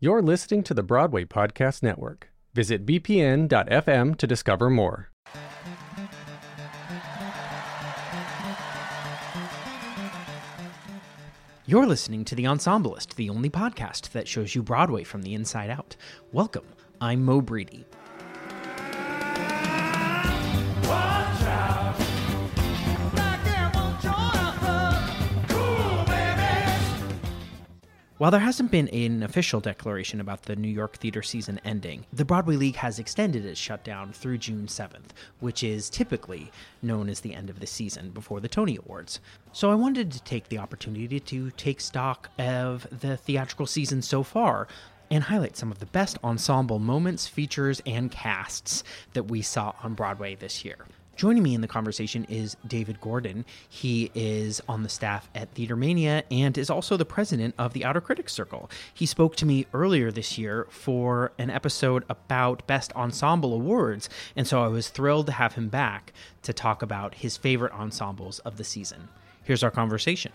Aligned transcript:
You're 0.00 0.22
listening 0.22 0.62
to 0.62 0.74
the 0.74 0.84
Broadway 0.84 1.24
Podcast 1.24 1.82
Network. 1.82 2.30
Visit 2.54 2.86
bpn.fm 2.86 4.16
to 4.16 4.26
discover 4.28 4.70
more. 4.70 5.10
You're 11.66 11.84
listening 11.84 12.24
to 12.26 12.36
The 12.36 12.44
Ensemblist, 12.44 13.16
the 13.16 13.28
only 13.28 13.50
podcast 13.50 14.12
that 14.12 14.28
shows 14.28 14.54
you 14.54 14.62
Broadway 14.62 15.02
from 15.02 15.22
the 15.22 15.34
inside 15.34 15.68
out. 15.68 15.96
Welcome. 16.30 16.66
I'm 17.00 17.24
Mo 17.24 17.40
Brady. 17.40 17.84
While 28.18 28.32
there 28.32 28.40
hasn't 28.40 28.72
been 28.72 28.88
an 28.88 29.22
official 29.22 29.60
declaration 29.60 30.20
about 30.20 30.42
the 30.42 30.56
New 30.56 30.68
York 30.68 30.96
theater 30.96 31.22
season 31.22 31.60
ending, 31.64 32.04
the 32.12 32.24
Broadway 32.24 32.56
League 32.56 32.74
has 32.74 32.98
extended 32.98 33.46
its 33.46 33.60
shutdown 33.60 34.12
through 34.12 34.38
June 34.38 34.66
7th, 34.66 35.10
which 35.38 35.62
is 35.62 35.88
typically 35.88 36.50
known 36.82 37.08
as 37.08 37.20
the 37.20 37.32
end 37.32 37.48
of 37.48 37.60
the 37.60 37.66
season 37.68 38.10
before 38.10 38.40
the 38.40 38.48
Tony 38.48 38.74
Awards. 38.74 39.20
So 39.52 39.70
I 39.70 39.76
wanted 39.76 40.10
to 40.10 40.22
take 40.24 40.48
the 40.48 40.58
opportunity 40.58 41.20
to 41.20 41.52
take 41.52 41.80
stock 41.80 42.28
of 42.40 42.88
the 42.90 43.16
theatrical 43.16 43.66
season 43.66 44.02
so 44.02 44.24
far 44.24 44.66
and 45.12 45.22
highlight 45.22 45.56
some 45.56 45.70
of 45.70 45.78
the 45.78 45.86
best 45.86 46.18
ensemble 46.24 46.80
moments, 46.80 47.28
features, 47.28 47.80
and 47.86 48.10
casts 48.10 48.82
that 49.12 49.28
we 49.28 49.42
saw 49.42 49.76
on 49.84 49.94
Broadway 49.94 50.34
this 50.34 50.64
year. 50.64 50.86
Joining 51.18 51.42
me 51.42 51.52
in 51.56 51.62
the 51.62 51.66
conversation 51.66 52.24
is 52.28 52.56
David 52.64 53.00
Gordon. 53.00 53.44
He 53.68 54.12
is 54.14 54.62
on 54.68 54.84
the 54.84 54.88
staff 54.88 55.28
at 55.34 55.50
Theater 55.50 55.74
Mania 55.74 56.22
and 56.30 56.56
is 56.56 56.70
also 56.70 56.96
the 56.96 57.04
president 57.04 57.56
of 57.58 57.72
the 57.72 57.84
Outer 57.84 58.00
Critics 58.00 58.32
Circle. 58.32 58.70
He 58.94 59.04
spoke 59.04 59.34
to 59.34 59.44
me 59.44 59.66
earlier 59.74 60.12
this 60.12 60.38
year 60.38 60.68
for 60.70 61.32
an 61.36 61.50
episode 61.50 62.04
about 62.08 62.64
Best 62.68 62.92
Ensemble 62.94 63.52
Awards, 63.52 64.08
and 64.36 64.46
so 64.46 64.62
I 64.62 64.68
was 64.68 64.90
thrilled 64.90 65.26
to 65.26 65.32
have 65.32 65.54
him 65.54 65.68
back 65.68 66.12
to 66.42 66.52
talk 66.52 66.82
about 66.82 67.16
his 67.16 67.36
favorite 67.36 67.72
ensembles 67.72 68.38
of 68.40 68.56
the 68.56 68.62
season. 68.62 69.08
Here's 69.42 69.64
our 69.64 69.72
conversation. 69.72 70.30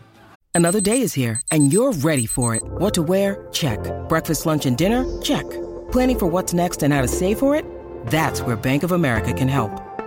Another 0.53 0.81
day 0.81 0.99
is 0.99 1.13
here, 1.13 1.39
and 1.49 1.71
you're 1.71 1.93
ready 1.93 2.25
for 2.25 2.55
it. 2.55 2.63
What 2.63 2.93
to 2.95 3.03
wear? 3.03 3.47
Check. 3.53 3.79
Breakfast, 4.09 4.45
lunch, 4.45 4.65
and 4.65 4.77
dinner? 4.77 5.21
Check. 5.21 5.49
Planning 5.93 6.19
for 6.19 6.25
what's 6.27 6.53
next 6.53 6.83
and 6.83 6.93
how 6.93 7.01
to 7.01 7.07
save 7.07 7.39
for 7.39 7.55
it? 7.55 7.63
That's 8.07 8.41
where 8.41 8.57
Bank 8.57 8.83
of 8.83 8.91
America 8.91 9.31
can 9.31 9.47
help. 9.47 9.81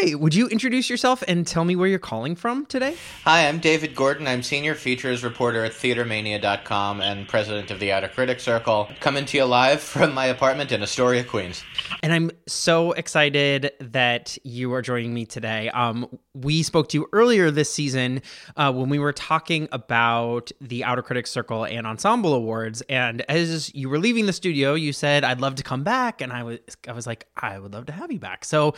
Hi, 0.00 0.14
would 0.14 0.32
you 0.32 0.46
introduce 0.46 0.88
yourself 0.88 1.24
and 1.26 1.44
tell 1.44 1.64
me 1.64 1.74
where 1.74 1.88
you're 1.88 1.98
calling 1.98 2.36
from 2.36 2.66
today? 2.66 2.94
Hi, 3.24 3.48
I'm 3.48 3.58
David 3.58 3.96
Gordon. 3.96 4.28
I'm 4.28 4.44
senior 4.44 4.76
features 4.76 5.24
reporter 5.24 5.64
at 5.64 5.72
theatermania.com 5.72 7.00
and 7.00 7.26
president 7.26 7.72
of 7.72 7.80
the 7.80 7.90
Outer 7.90 8.06
Critics 8.06 8.44
Circle. 8.44 8.90
Coming 9.00 9.24
to 9.24 9.36
you 9.36 9.44
live 9.44 9.80
from 9.80 10.14
my 10.14 10.26
apartment 10.26 10.70
in 10.70 10.84
Astoria, 10.84 11.24
Queens. 11.24 11.64
And 12.04 12.12
I'm 12.12 12.30
so 12.46 12.92
excited 12.92 13.72
that 13.80 14.38
you 14.44 14.72
are 14.72 14.82
joining 14.82 15.14
me 15.14 15.26
today. 15.26 15.68
Um, 15.70 16.06
we 16.32 16.62
spoke 16.62 16.88
to 16.90 16.98
you 16.98 17.08
earlier 17.12 17.50
this 17.50 17.72
season 17.72 18.22
uh, 18.56 18.72
when 18.72 18.90
we 18.90 19.00
were 19.00 19.12
talking 19.12 19.68
about 19.72 20.52
the 20.60 20.84
Outer 20.84 21.02
Critics 21.02 21.32
Circle 21.32 21.64
and 21.64 21.88
Ensemble 21.88 22.34
Awards. 22.34 22.82
And 22.82 23.22
as 23.28 23.74
you 23.74 23.88
were 23.88 23.98
leaving 23.98 24.26
the 24.26 24.32
studio, 24.32 24.74
you 24.74 24.92
said, 24.92 25.24
I'd 25.24 25.40
love 25.40 25.56
to 25.56 25.64
come 25.64 25.82
back. 25.82 26.20
And 26.20 26.32
I 26.32 26.44
was, 26.44 26.60
I 26.86 26.92
was 26.92 27.04
like, 27.04 27.26
I 27.36 27.58
would 27.58 27.72
love 27.72 27.86
to 27.86 27.92
have 27.92 28.12
you 28.12 28.20
back. 28.20 28.44
So 28.44 28.74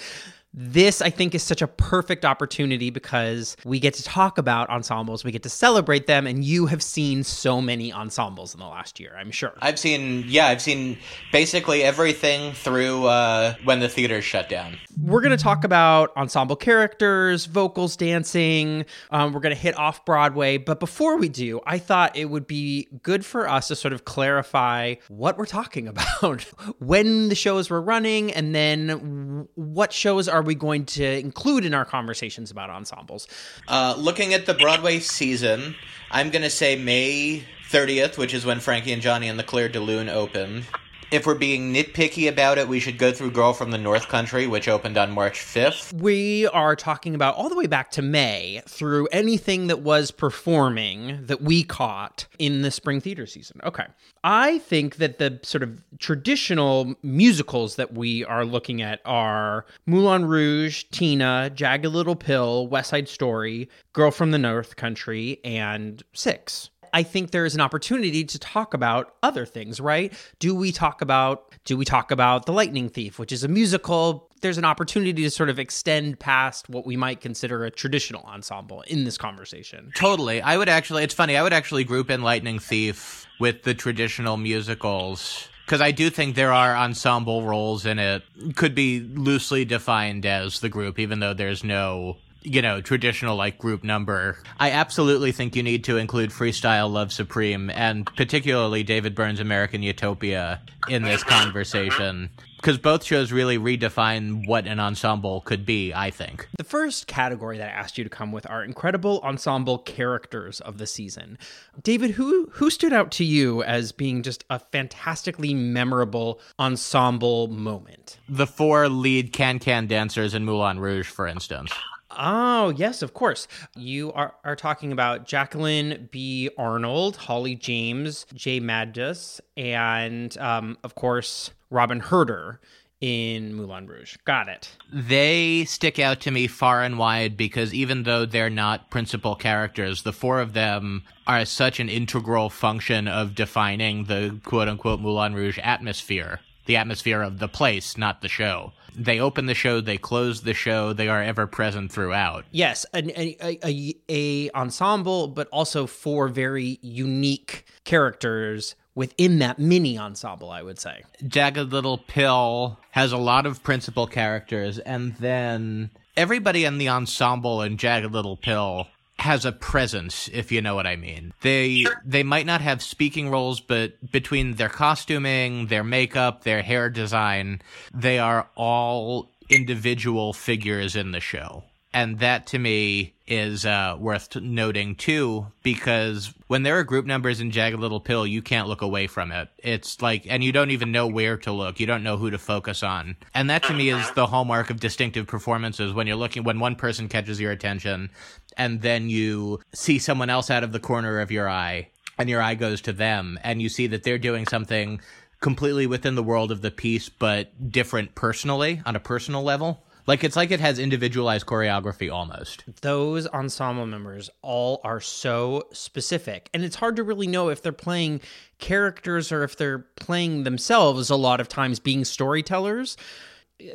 this 0.52 1.00
I 1.00 1.10
think 1.10 1.34
is 1.34 1.42
such 1.42 1.62
a 1.62 1.66
perfect 1.66 2.24
opportunity 2.24 2.90
because 2.90 3.56
we 3.64 3.78
get 3.78 3.94
to 3.94 4.02
talk 4.02 4.38
about 4.38 4.68
ensembles, 4.68 5.24
we 5.24 5.32
get 5.32 5.42
to 5.44 5.48
celebrate 5.48 6.06
them, 6.06 6.26
and 6.26 6.44
you 6.44 6.66
have 6.66 6.82
seen 6.82 7.22
so 7.22 7.60
many 7.60 7.92
ensembles 7.92 8.54
in 8.54 8.60
the 8.60 8.66
last 8.66 8.98
year, 8.98 9.14
I'm 9.16 9.30
sure. 9.30 9.52
I've 9.60 9.78
seen, 9.78 10.24
yeah, 10.26 10.46
I've 10.46 10.62
seen 10.62 10.98
basically 11.32 11.82
everything 11.82 12.52
through 12.52 13.06
uh, 13.06 13.54
when 13.64 13.80
the 13.80 13.88
theaters 13.88 14.24
shut 14.24 14.48
down. 14.48 14.76
We're 15.00 15.20
going 15.20 15.36
to 15.36 15.42
talk 15.42 15.64
about 15.64 16.14
ensemble 16.16 16.56
characters, 16.56 17.46
vocals, 17.46 17.96
dancing. 17.96 18.84
Um, 19.10 19.32
we're 19.32 19.40
going 19.40 19.54
to 19.54 19.60
hit 19.60 19.78
off 19.78 20.04
Broadway. 20.04 20.58
But 20.58 20.80
before 20.80 21.16
we 21.16 21.28
do, 21.28 21.60
I 21.66 21.78
thought 21.78 22.16
it 22.16 22.26
would 22.26 22.46
be 22.46 22.88
good 23.02 23.24
for 23.24 23.48
us 23.48 23.68
to 23.68 23.76
sort 23.76 23.92
of 23.92 24.04
clarify 24.04 24.96
what 25.08 25.38
we're 25.38 25.46
talking 25.46 25.88
about, 26.20 26.42
when 26.78 27.28
the 27.28 27.34
shows 27.34 27.70
were 27.70 27.80
running, 27.80 28.32
and 28.32 28.54
then 28.54 29.48
what 29.54 29.92
shows 29.92 30.28
are 30.28 30.39
we 30.42 30.54
going 30.54 30.86
to 30.86 31.18
include 31.18 31.64
in 31.64 31.74
our 31.74 31.84
conversations 31.84 32.50
about 32.50 32.70
ensembles? 32.70 33.26
Uh, 33.68 33.94
looking 33.98 34.34
at 34.34 34.46
the 34.46 34.54
Broadway 34.54 34.98
season, 34.98 35.74
I'm 36.10 36.30
going 36.30 36.42
to 36.42 36.50
say 36.50 36.76
May 36.76 37.44
30th, 37.70 38.18
which 38.18 38.34
is 38.34 38.44
when 38.44 38.60
Frankie 38.60 38.92
and 38.92 39.00
Johnny 39.00 39.28
and 39.28 39.38
the 39.38 39.44
Clair 39.44 39.68
de 39.68 39.80
Lune 39.80 40.08
open. 40.08 40.64
If 41.10 41.26
we're 41.26 41.34
being 41.34 41.74
nitpicky 41.74 42.28
about 42.28 42.56
it, 42.56 42.68
we 42.68 42.78
should 42.78 42.96
go 42.96 43.10
through 43.10 43.32
Girl 43.32 43.52
from 43.52 43.72
the 43.72 43.78
North 43.78 44.06
Country, 44.06 44.46
which 44.46 44.68
opened 44.68 44.96
on 44.96 45.10
March 45.10 45.40
5th. 45.40 45.92
We 45.92 46.46
are 46.46 46.76
talking 46.76 47.16
about 47.16 47.34
all 47.34 47.48
the 47.48 47.56
way 47.56 47.66
back 47.66 47.90
to 47.92 48.02
May 48.02 48.62
through 48.68 49.08
anything 49.08 49.66
that 49.66 49.80
was 49.80 50.12
performing 50.12 51.18
that 51.26 51.42
we 51.42 51.64
caught 51.64 52.28
in 52.38 52.62
the 52.62 52.70
spring 52.70 53.00
theater 53.00 53.26
season. 53.26 53.60
Okay. 53.64 53.86
I 54.22 54.60
think 54.60 54.96
that 54.96 55.18
the 55.18 55.40
sort 55.42 55.64
of 55.64 55.82
traditional 55.98 56.94
musicals 57.02 57.74
that 57.74 57.92
we 57.92 58.24
are 58.26 58.44
looking 58.44 58.80
at 58.80 59.00
are 59.04 59.66
Moulin 59.86 60.26
Rouge, 60.26 60.84
Tina, 60.92 61.50
Jagged 61.52 61.86
Little 61.86 62.14
Pill, 62.14 62.68
West 62.68 62.90
Side 62.90 63.08
Story, 63.08 63.68
Girl 63.94 64.12
from 64.12 64.30
the 64.30 64.38
North 64.38 64.76
Country, 64.76 65.40
and 65.42 66.04
Six. 66.12 66.70
I 66.92 67.02
think 67.02 67.30
there 67.30 67.44
is 67.44 67.54
an 67.54 67.60
opportunity 67.60 68.24
to 68.24 68.38
talk 68.38 68.74
about 68.74 69.14
other 69.22 69.46
things, 69.46 69.80
right? 69.80 70.12
Do 70.38 70.54
we 70.54 70.72
talk 70.72 71.02
about 71.02 71.54
do 71.64 71.76
we 71.76 71.84
talk 71.84 72.10
about 72.10 72.46
The 72.46 72.52
Lightning 72.52 72.88
Thief, 72.88 73.18
which 73.18 73.32
is 73.32 73.44
a 73.44 73.48
musical? 73.48 74.28
There's 74.40 74.58
an 74.58 74.64
opportunity 74.64 75.22
to 75.22 75.30
sort 75.30 75.50
of 75.50 75.58
extend 75.58 76.18
past 76.18 76.68
what 76.68 76.86
we 76.86 76.96
might 76.96 77.20
consider 77.20 77.64
a 77.64 77.70
traditional 77.70 78.22
ensemble 78.22 78.82
in 78.82 79.04
this 79.04 79.18
conversation. 79.18 79.92
Totally. 79.94 80.40
I 80.40 80.56
would 80.56 80.68
actually 80.68 81.04
it's 81.04 81.14
funny, 81.14 81.36
I 81.36 81.42
would 81.42 81.52
actually 81.52 81.84
group 81.84 82.10
in 82.10 82.22
Lightning 82.22 82.58
Thief 82.58 83.26
with 83.38 83.62
the 83.62 83.74
traditional 83.74 84.36
musicals 84.36 85.48
because 85.70 85.80
I 85.80 85.92
do 85.92 86.10
think 86.10 86.34
there 86.34 86.52
are 86.52 86.76
ensemble 86.76 87.44
roles 87.44 87.86
in 87.86 88.00
it. 88.00 88.24
Could 88.56 88.74
be 88.74 89.00
loosely 89.00 89.64
defined 89.64 90.26
as 90.26 90.58
the 90.58 90.68
group, 90.68 90.98
even 90.98 91.20
though 91.20 91.32
there's 91.32 91.62
no 91.62 92.16
you 92.42 92.62
know, 92.62 92.80
traditional 92.80 93.36
like 93.36 93.58
group 93.58 93.84
number. 93.84 94.38
I 94.58 94.70
absolutely 94.70 95.32
think 95.32 95.56
you 95.56 95.62
need 95.62 95.84
to 95.84 95.96
include 95.96 96.30
Freestyle 96.30 96.90
Love 96.90 97.12
Supreme 97.12 97.70
and 97.70 98.06
particularly 98.16 98.82
David 98.82 99.14
Byrne's 99.14 99.40
American 99.40 99.82
Utopia 99.82 100.60
in 100.88 101.02
this 101.02 101.22
conversation 101.22 102.30
because 102.56 102.76
both 102.76 103.02
shows 103.04 103.32
really 103.32 103.58
redefine 103.58 104.46
what 104.46 104.66
an 104.66 104.78
ensemble 104.78 105.40
could 105.40 105.64
be, 105.64 105.94
I 105.94 106.10
think. 106.10 106.46
The 106.58 106.64
first 106.64 107.06
category 107.06 107.56
that 107.56 107.68
I 107.68 107.72
asked 107.72 107.96
you 107.96 108.04
to 108.04 108.10
come 108.10 108.32
with 108.32 108.48
are 108.50 108.62
incredible 108.62 109.20
ensemble 109.22 109.78
characters 109.78 110.60
of 110.60 110.76
the 110.76 110.86
season. 110.86 111.38
David, 111.82 112.12
who 112.12 112.50
who 112.52 112.68
stood 112.68 112.92
out 112.92 113.10
to 113.12 113.24
you 113.24 113.62
as 113.62 113.92
being 113.92 114.22
just 114.22 114.44
a 114.50 114.58
fantastically 114.58 115.54
memorable 115.54 116.40
ensemble 116.58 117.48
moment? 117.48 118.18
The 118.28 118.46
four 118.46 118.88
lead 118.88 119.32
can-can 119.32 119.86
dancers 119.86 120.34
in 120.34 120.44
Moulin 120.44 120.80
Rouge, 120.80 121.08
for 121.08 121.26
instance. 121.26 121.72
Oh, 122.12 122.70
yes, 122.70 123.02
of 123.02 123.14
course. 123.14 123.46
You 123.76 124.12
are, 124.12 124.34
are 124.44 124.56
talking 124.56 124.92
about 124.92 125.26
Jacqueline 125.26 126.08
B. 126.10 126.50
Arnold, 126.58 127.16
Holly 127.16 127.54
James, 127.54 128.26
Jeigh 128.34 128.60
Madjus, 128.60 129.40
and 129.56 130.36
um, 130.38 130.76
of 130.82 130.94
course, 130.94 131.50
Robyn 131.70 132.00
Hurder 132.00 132.60
in 133.00 133.54
Moulin 133.54 133.86
Rouge. 133.86 134.16
Got 134.24 134.48
it. 134.48 134.76
They 134.92 135.64
stick 135.64 135.98
out 135.98 136.20
to 136.20 136.30
me 136.30 136.46
far 136.46 136.82
and 136.82 136.98
wide 136.98 137.36
because 137.36 137.72
even 137.72 138.02
though 138.02 138.26
they're 138.26 138.50
not 138.50 138.90
principal 138.90 139.34
characters, 139.34 140.02
the 140.02 140.12
four 140.12 140.40
of 140.40 140.52
them 140.52 141.02
are 141.26 141.44
such 141.44 141.80
an 141.80 141.88
integral 141.88 142.50
function 142.50 143.08
of 143.08 143.34
defining 143.34 144.04
the 144.04 144.38
quote 144.44 144.68
unquote 144.68 145.00
Moulin 145.00 145.34
Rouge 145.34 145.58
atmosphere. 145.62 146.40
The 146.66 146.76
atmosphere 146.76 147.22
of 147.22 147.38
the 147.38 147.48
place, 147.48 147.96
not 147.96 148.20
the 148.20 148.28
show. 148.28 148.72
They 148.96 149.20
open 149.20 149.46
the 149.46 149.54
show, 149.54 149.80
they 149.80 149.98
close 149.98 150.42
the 150.42 150.54
show, 150.54 150.92
they 150.92 151.08
are 151.08 151.22
ever 151.22 151.46
present 151.46 151.92
throughout. 151.92 152.44
Yes, 152.50 152.86
an, 152.92 153.10
a, 153.10 153.36
a, 153.42 153.94
a 154.08 154.50
ensemble, 154.52 155.28
but 155.28 155.48
also 155.48 155.86
four 155.86 156.28
very 156.28 156.78
unique 156.82 157.66
characters 157.84 158.74
within 158.94 159.38
that 159.38 159.58
mini 159.58 159.98
ensemble, 159.98 160.50
I 160.50 160.62
would 160.62 160.78
say. 160.78 161.04
Jagged 161.26 161.72
Little 161.72 161.98
Pill 161.98 162.78
has 162.90 163.12
a 163.12 163.18
lot 163.18 163.46
of 163.46 163.62
principal 163.62 164.06
characters, 164.06 164.78
and 164.78 165.14
then 165.16 165.90
everybody 166.16 166.64
in 166.64 166.78
the 166.78 166.88
ensemble 166.88 167.62
in 167.62 167.76
Jagged 167.76 168.12
Little 168.12 168.36
Pill 168.36 168.88
has 169.20 169.44
a 169.44 169.52
presence, 169.52 170.28
if 170.32 170.50
you 170.50 170.62
know 170.62 170.74
what 170.74 170.86
I 170.86 170.96
mean. 170.96 171.32
They 171.42 171.86
they 172.04 172.22
might 172.22 172.46
not 172.46 172.60
have 172.60 172.82
speaking 172.82 173.30
roles, 173.30 173.60
but 173.60 174.10
between 174.10 174.54
their 174.54 174.68
costuming, 174.68 175.66
their 175.66 175.84
makeup, 175.84 176.44
their 176.44 176.62
hair 176.62 176.88
design, 176.88 177.62
they 177.94 178.18
are 178.18 178.48
all 178.56 179.30
individual 179.48 180.32
figures 180.32 180.96
in 180.96 181.12
the 181.12 181.20
show 181.20 181.64
and 181.92 182.20
that 182.20 182.46
to 182.48 182.58
me 182.58 183.14
is 183.26 183.64
uh, 183.64 183.96
worth 183.98 184.34
noting 184.36 184.94
too 184.94 185.46
because 185.62 186.32
when 186.46 186.62
there 186.62 186.78
are 186.78 186.84
group 186.84 187.06
numbers 187.06 187.40
in 187.40 187.50
jagged 187.50 187.78
little 187.78 188.00
pill 188.00 188.26
you 188.26 188.42
can't 188.42 188.68
look 188.68 188.82
away 188.82 189.06
from 189.06 189.32
it. 189.32 189.48
It's 189.58 190.00
like 190.02 190.26
and 190.28 190.42
you 190.42 190.52
don't 190.52 190.70
even 190.70 190.92
know 190.92 191.06
where 191.06 191.36
to 191.38 191.52
look. 191.52 191.80
You 191.80 191.86
don't 191.86 192.02
know 192.02 192.16
who 192.16 192.30
to 192.30 192.38
focus 192.38 192.82
on. 192.82 193.16
And 193.34 193.50
that 193.50 193.62
to 193.64 193.74
me 193.74 193.90
is 193.90 194.10
the 194.12 194.26
hallmark 194.26 194.70
of 194.70 194.80
distinctive 194.80 195.26
performances. 195.26 195.92
When 195.92 196.06
you're 196.06 196.16
looking 196.16 196.44
when 196.44 196.60
one 196.60 196.76
person 196.76 197.08
catches 197.08 197.40
your 197.40 197.52
attention 197.52 198.10
and 198.56 198.82
then 198.82 199.08
you 199.08 199.60
see 199.72 199.98
someone 199.98 200.30
else 200.30 200.50
out 200.50 200.64
of 200.64 200.72
the 200.72 200.80
corner 200.80 201.20
of 201.20 201.30
your 201.30 201.48
eye 201.48 201.88
and 202.18 202.28
your 202.28 202.42
eye 202.42 202.54
goes 202.54 202.80
to 202.82 202.92
them 202.92 203.38
and 203.42 203.62
you 203.62 203.68
see 203.68 203.86
that 203.88 204.02
they're 204.02 204.18
doing 204.18 204.46
something 204.46 205.00
completely 205.40 205.86
within 205.86 206.14
the 206.16 206.22
world 206.22 206.52
of 206.52 206.62
the 206.62 206.70
piece 206.70 207.08
but 207.08 207.72
different 207.72 208.14
personally 208.14 208.82
on 208.84 208.94
a 208.94 209.00
personal 209.00 209.42
level 209.42 209.82
like 210.06 210.24
it's 210.24 210.36
like 210.36 210.50
it 210.50 210.60
has 210.60 210.78
individualized 210.78 211.46
choreography 211.46 212.12
almost. 212.12 212.64
Those 212.82 213.26
ensemble 213.28 213.86
members 213.86 214.30
all 214.42 214.80
are 214.84 215.00
so 215.00 215.64
specific. 215.72 216.48
And 216.52 216.64
it's 216.64 216.76
hard 216.76 216.96
to 216.96 217.02
really 217.02 217.26
know 217.26 217.48
if 217.48 217.62
they're 217.62 217.72
playing 217.72 218.20
characters 218.58 219.32
or 219.32 219.44
if 219.44 219.56
they're 219.56 219.86
playing 219.96 220.44
themselves 220.44 221.10
a 221.10 221.16
lot 221.16 221.40
of 221.40 221.48
times 221.48 221.78
being 221.78 222.04
storytellers. 222.04 222.96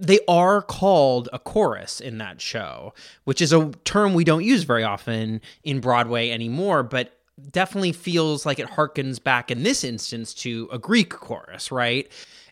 They 0.01 0.19
are 0.27 0.61
called 0.61 1.29
a 1.31 1.37
chorus 1.37 1.99
in 1.99 2.17
that 2.17 2.41
show, 2.41 2.93
which 3.23 3.41
is 3.41 3.53
a 3.53 3.69
term 3.83 4.13
we 4.15 4.23
don't 4.23 4.43
use 4.43 4.63
very 4.63 4.83
often 4.83 5.41
in 5.63 5.79
Broadway 5.79 6.31
anymore, 6.31 6.81
but 6.81 7.11
definitely 7.51 7.91
feels 7.91 8.45
like 8.45 8.59
it 8.59 8.67
harkens 8.67 9.21
back 9.21 9.51
in 9.51 9.63
this 9.63 9.83
instance 9.83 10.33
to 10.33 10.69
a 10.71 10.79
Greek 10.79 11.09
chorus, 11.09 11.71
right? 11.71 12.09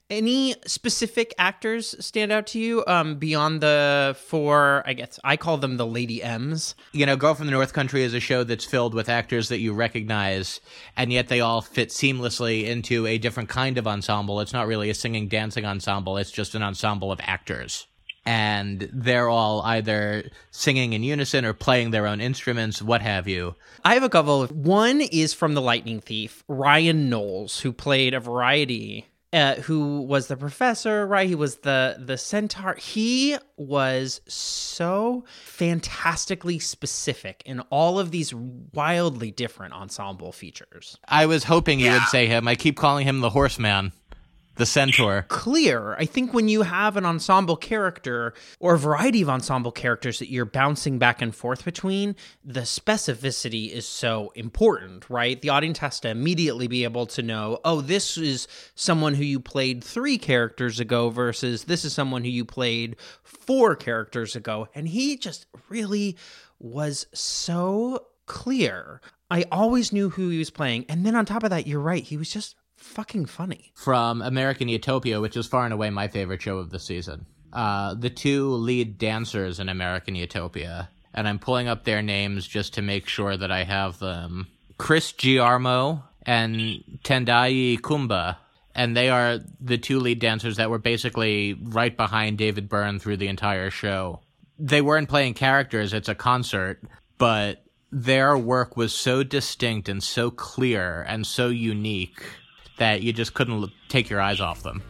Any 0.09 0.55
specific 0.65 1.33
actors 1.37 1.95
stand 2.05 2.31
out 2.31 2.47
to 2.47 2.59
you 2.59 2.83
um, 2.87 3.15
beyond 3.15 3.61
the 3.61 4.15
four? 4.19 4.83
I 4.85 4.93
guess 4.93 5.19
I 5.23 5.37
call 5.37 5.57
them 5.57 5.77
the 5.77 5.87
Lady 5.87 6.21
M's. 6.21 6.75
You 6.91 7.05
know, 7.05 7.15
Girl 7.15 7.33
from 7.33 7.45
the 7.45 7.51
North 7.51 7.73
Country 7.73 8.03
is 8.03 8.13
a 8.13 8.19
show 8.19 8.43
that's 8.43 8.65
filled 8.65 8.93
with 8.93 9.09
actors 9.09 9.49
that 9.49 9.59
you 9.59 9.73
recognize, 9.73 10.59
and 10.97 11.11
yet 11.11 11.29
they 11.29 11.39
all 11.39 11.61
fit 11.61 11.89
seamlessly 11.89 12.65
into 12.65 13.07
a 13.07 13.17
different 13.17 13.49
kind 13.49 13.77
of 13.77 13.87
ensemble. 13.87 14.41
It's 14.41 14.53
not 14.53 14.67
really 14.67 14.89
a 14.89 14.93
singing, 14.93 15.29
dancing 15.29 15.65
ensemble, 15.65 16.17
it's 16.17 16.31
just 16.31 16.53
an 16.53 16.63
ensemble 16.63 17.11
of 17.11 17.19
actors 17.23 17.87
and 18.25 18.89
they're 18.93 19.29
all 19.29 19.61
either 19.63 20.29
singing 20.51 20.93
in 20.93 21.03
unison 21.03 21.43
or 21.43 21.53
playing 21.53 21.91
their 21.91 22.07
own 22.07 22.21
instruments, 22.21 22.81
what 22.81 23.01
have 23.01 23.27
you. 23.27 23.55
I 23.83 23.95
have 23.95 24.03
a 24.03 24.09
couple. 24.09 24.47
One 24.47 25.01
is 25.01 25.33
from 25.33 25.55
The 25.55 25.61
Lightning 25.61 25.99
Thief, 25.99 26.43
Ryan 26.47 27.09
Knowles, 27.09 27.59
who 27.59 27.73
played 27.73 28.13
a 28.13 28.21
variety 28.21 29.07
uh, 29.33 29.55
who 29.55 30.01
was 30.01 30.27
the 30.27 30.37
professor, 30.37 31.07
right? 31.07 31.27
He 31.27 31.35
was 31.35 31.57
the 31.57 31.97
the 31.99 32.17
centaur. 32.17 32.75
He 32.75 33.35
was 33.57 34.21
so 34.27 35.25
fantastically 35.43 36.59
specific 36.59 37.41
in 37.45 37.59
all 37.71 37.99
of 37.99 38.11
these 38.11 38.33
wildly 38.33 39.31
different 39.31 39.73
ensemble 39.73 40.31
features. 40.31 40.97
I 41.07 41.25
was 41.25 41.45
hoping 41.45 41.79
you 41.79 41.87
yeah. 41.87 41.99
would 41.99 42.07
say 42.09 42.27
him. 42.27 42.47
I 42.47 42.55
keep 42.55 42.77
calling 42.77 43.07
him 43.07 43.21
the 43.21 43.31
horseman 43.31 43.91
the 44.55 44.65
centaur. 44.65 45.25
Clear. 45.29 45.95
I 45.95 46.05
think 46.05 46.33
when 46.33 46.47
you 46.47 46.61
have 46.61 46.95
an 46.97 47.05
ensemble 47.05 47.55
character 47.55 48.33
or 48.59 48.75
a 48.75 48.79
variety 48.79 49.21
of 49.21 49.29
ensemble 49.29 49.71
characters 49.71 50.19
that 50.19 50.29
you're 50.29 50.45
bouncing 50.45 50.99
back 50.99 51.21
and 51.21 51.33
forth 51.33 51.65
between, 51.65 52.15
the 52.43 52.61
specificity 52.61 53.71
is 53.71 53.87
so 53.87 54.31
important, 54.35 55.09
right? 55.09 55.41
The 55.41 55.49
audience 55.49 55.79
has 55.79 55.99
to 56.01 56.09
immediately 56.09 56.67
be 56.67 56.83
able 56.83 57.07
to 57.07 57.21
know, 57.21 57.59
oh, 57.65 57.81
this 57.81 58.17
is 58.17 58.47
someone 58.75 59.15
who 59.15 59.23
you 59.23 59.39
played 59.39 59.83
three 59.83 60.17
characters 60.17 60.79
ago 60.79 61.09
versus 61.09 61.63
this 61.65 61.83
is 61.83 61.93
someone 61.93 62.23
who 62.23 62.29
you 62.29 62.45
played 62.45 62.95
four 63.23 63.75
characters 63.75 64.35
ago. 64.35 64.67
And 64.75 64.87
he 64.87 65.17
just 65.17 65.47
really 65.69 66.17
was 66.59 67.07
so 67.13 68.07
clear. 68.25 69.01
I 69.29 69.45
always 69.51 69.91
knew 69.91 70.09
who 70.09 70.29
he 70.29 70.37
was 70.37 70.51
playing. 70.51 70.85
And 70.87 71.05
then 71.05 71.15
on 71.15 71.25
top 71.25 71.43
of 71.43 71.49
that, 71.49 71.65
you're 71.65 71.79
right. 71.79 72.03
He 72.03 72.17
was 72.17 72.31
just 72.31 72.55
fucking 72.83 73.25
funny. 73.25 73.71
From 73.75 74.21
American 74.21 74.67
Utopia, 74.67 75.21
which 75.21 75.37
is 75.37 75.47
far 75.47 75.65
and 75.65 75.73
away 75.73 75.89
my 75.89 76.07
favorite 76.07 76.41
show 76.41 76.57
of 76.57 76.69
the 76.69 76.79
season. 76.79 77.25
Uh, 77.51 77.93
the 77.93 78.09
two 78.09 78.49
lead 78.49 78.97
dancers 78.97 79.59
in 79.59 79.69
American 79.69 80.15
Utopia, 80.15 80.89
and 81.13 81.27
I'm 81.27 81.39
pulling 81.39 81.67
up 81.67 81.83
their 81.83 82.01
names 82.01 82.47
just 82.47 82.73
to 82.75 82.81
make 82.81 83.07
sure 83.07 83.37
that 83.37 83.51
I 83.51 83.63
have 83.63 83.99
them. 83.99 84.47
Chris 84.77 85.13
Giarmo 85.13 86.03
and 86.25 86.83
Tendayi 87.03 87.79
Kuumba. 87.79 88.37
And 88.75 88.97
they 88.97 89.09
are 89.09 89.39
the 89.59 89.77
two 89.77 89.99
lead 89.99 90.19
dancers 90.19 90.57
that 90.57 90.71
were 90.71 90.79
basically 90.79 91.53
right 91.53 91.95
behind 91.95 92.39
David 92.39 92.69
Byrne 92.69 92.97
through 92.97 93.17
the 93.17 93.27
entire 93.27 93.69
show. 93.69 94.21
They 94.57 94.81
weren't 94.81 95.09
playing 95.09 95.35
characters, 95.35 95.93
it's 95.93 96.09
a 96.09 96.15
concert, 96.15 96.81
but 97.19 97.63
their 97.91 98.35
work 98.35 98.75
was 98.75 98.91
so 98.91 99.21
distinct 99.21 99.89
and 99.89 100.01
so 100.01 100.31
clear 100.31 101.05
and 101.07 101.27
so 101.27 101.49
unique 101.49 102.23
that 102.77 103.01
you 103.03 103.13
just 103.13 103.33
couldn't 103.33 103.71
take 103.89 104.09
your 104.09 104.21
eyes 104.21 104.39
off 104.39 104.63
them. 104.63 104.81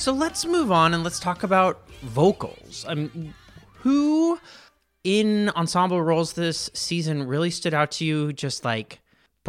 So 0.00 0.14
let's 0.14 0.46
move 0.46 0.72
on 0.72 0.94
and 0.94 1.04
let's 1.04 1.20
talk 1.20 1.42
about 1.42 1.86
vocals. 2.00 2.86
I 2.88 2.94
mean, 2.94 3.34
who 3.80 4.40
in 5.04 5.50
ensemble 5.50 6.00
roles 6.00 6.32
this 6.32 6.70
season 6.72 7.26
really 7.26 7.50
stood 7.50 7.74
out 7.74 7.90
to 7.92 8.06
you? 8.06 8.32
Just 8.32 8.64
like 8.64 9.00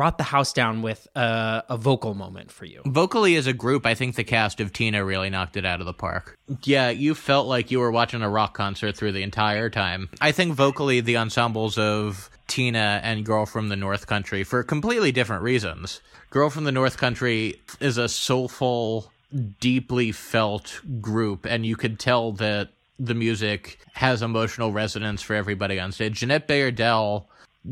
brought 0.01 0.17
the 0.17 0.23
house 0.23 0.51
down 0.51 0.81
with 0.81 1.07
a, 1.15 1.63
a, 1.69 1.77
vocal 1.77 2.15
moment 2.15 2.51
for 2.51 2.65
you. 2.65 2.81
Vocally, 2.87 3.35
as 3.35 3.45
a 3.45 3.53
group, 3.53 3.85
I 3.85 3.93
think 3.93 4.15
the 4.15 4.23
cast 4.23 4.59
of 4.59 4.73
Tina 4.73 5.05
really 5.05 5.29
knocked 5.29 5.57
it 5.57 5.63
out 5.63 5.79
of 5.79 5.85
the 5.85 5.93
park. 5.93 6.39
Yeah, 6.63 6.89
you 6.89 7.13
felt 7.13 7.45
like 7.45 7.69
you 7.69 7.79
were 7.79 7.91
watching 7.91 8.23
a 8.23 8.29
rock 8.29 8.55
concert 8.55 8.97
through 8.97 9.11
the 9.11 9.21
entire 9.21 9.69
time. 9.69 10.09
I 10.19 10.31
think 10.31 10.55
vocally, 10.55 11.01
the 11.01 11.17
ensembles 11.17 11.77
of 11.77 12.31
Tina 12.47 12.99
and 13.03 13.23
Girl 13.23 13.45
from 13.45 13.69
the 13.69 13.75
North 13.75 14.07
Country, 14.07 14.43
for 14.43 14.63
completely 14.63 15.11
different 15.11 15.43
reasons. 15.43 16.01
Girl 16.31 16.49
from 16.49 16.63
the 16.63 16.71
North 16.71 16.97
Country 16.97 17.61
is 17.79 17.99
a 17.99 18.09
soulful, 18.09 19.11
deeply 19.59 20.11
felt 20.11 20.81
group, 20.99 21.45
and 21.45 21.63
you 21.63 21.75
could 21.75 21.99
tell 21.99 22.31
that 22.31 22.69
the 22.97 23.13
music 23.13 23.77
has 23.93 24.23
emotional 24.23 24.71
resonance 24.71 25.21
for 25.21 25.35
everybody 25.35 25.79
on 25.79 25.91
stage. 25.91 26.21
Jeanette 26.21 26.47
Bayardelle 26.47 27.25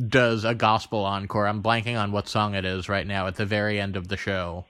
does 0.08 0.46
a 0.46 0.54
gospel 0.56 1.06
encore. 1.06 1.48
I'm 1.48 1.64
blanking 1.64 2.00
on 2.00 2.12
what 2.12 2.28
song 2.28 2.54
it 2.56 2.66
is 2.66 2.90
right 2.90 3.08
now 3.08 3.28
at 3.28 3.36
the 3.36 3.46
very 3.46 3.80
end 3.80 3.96
of 3.96 4.08
the 4.08 4.18
show. 4.18 4.66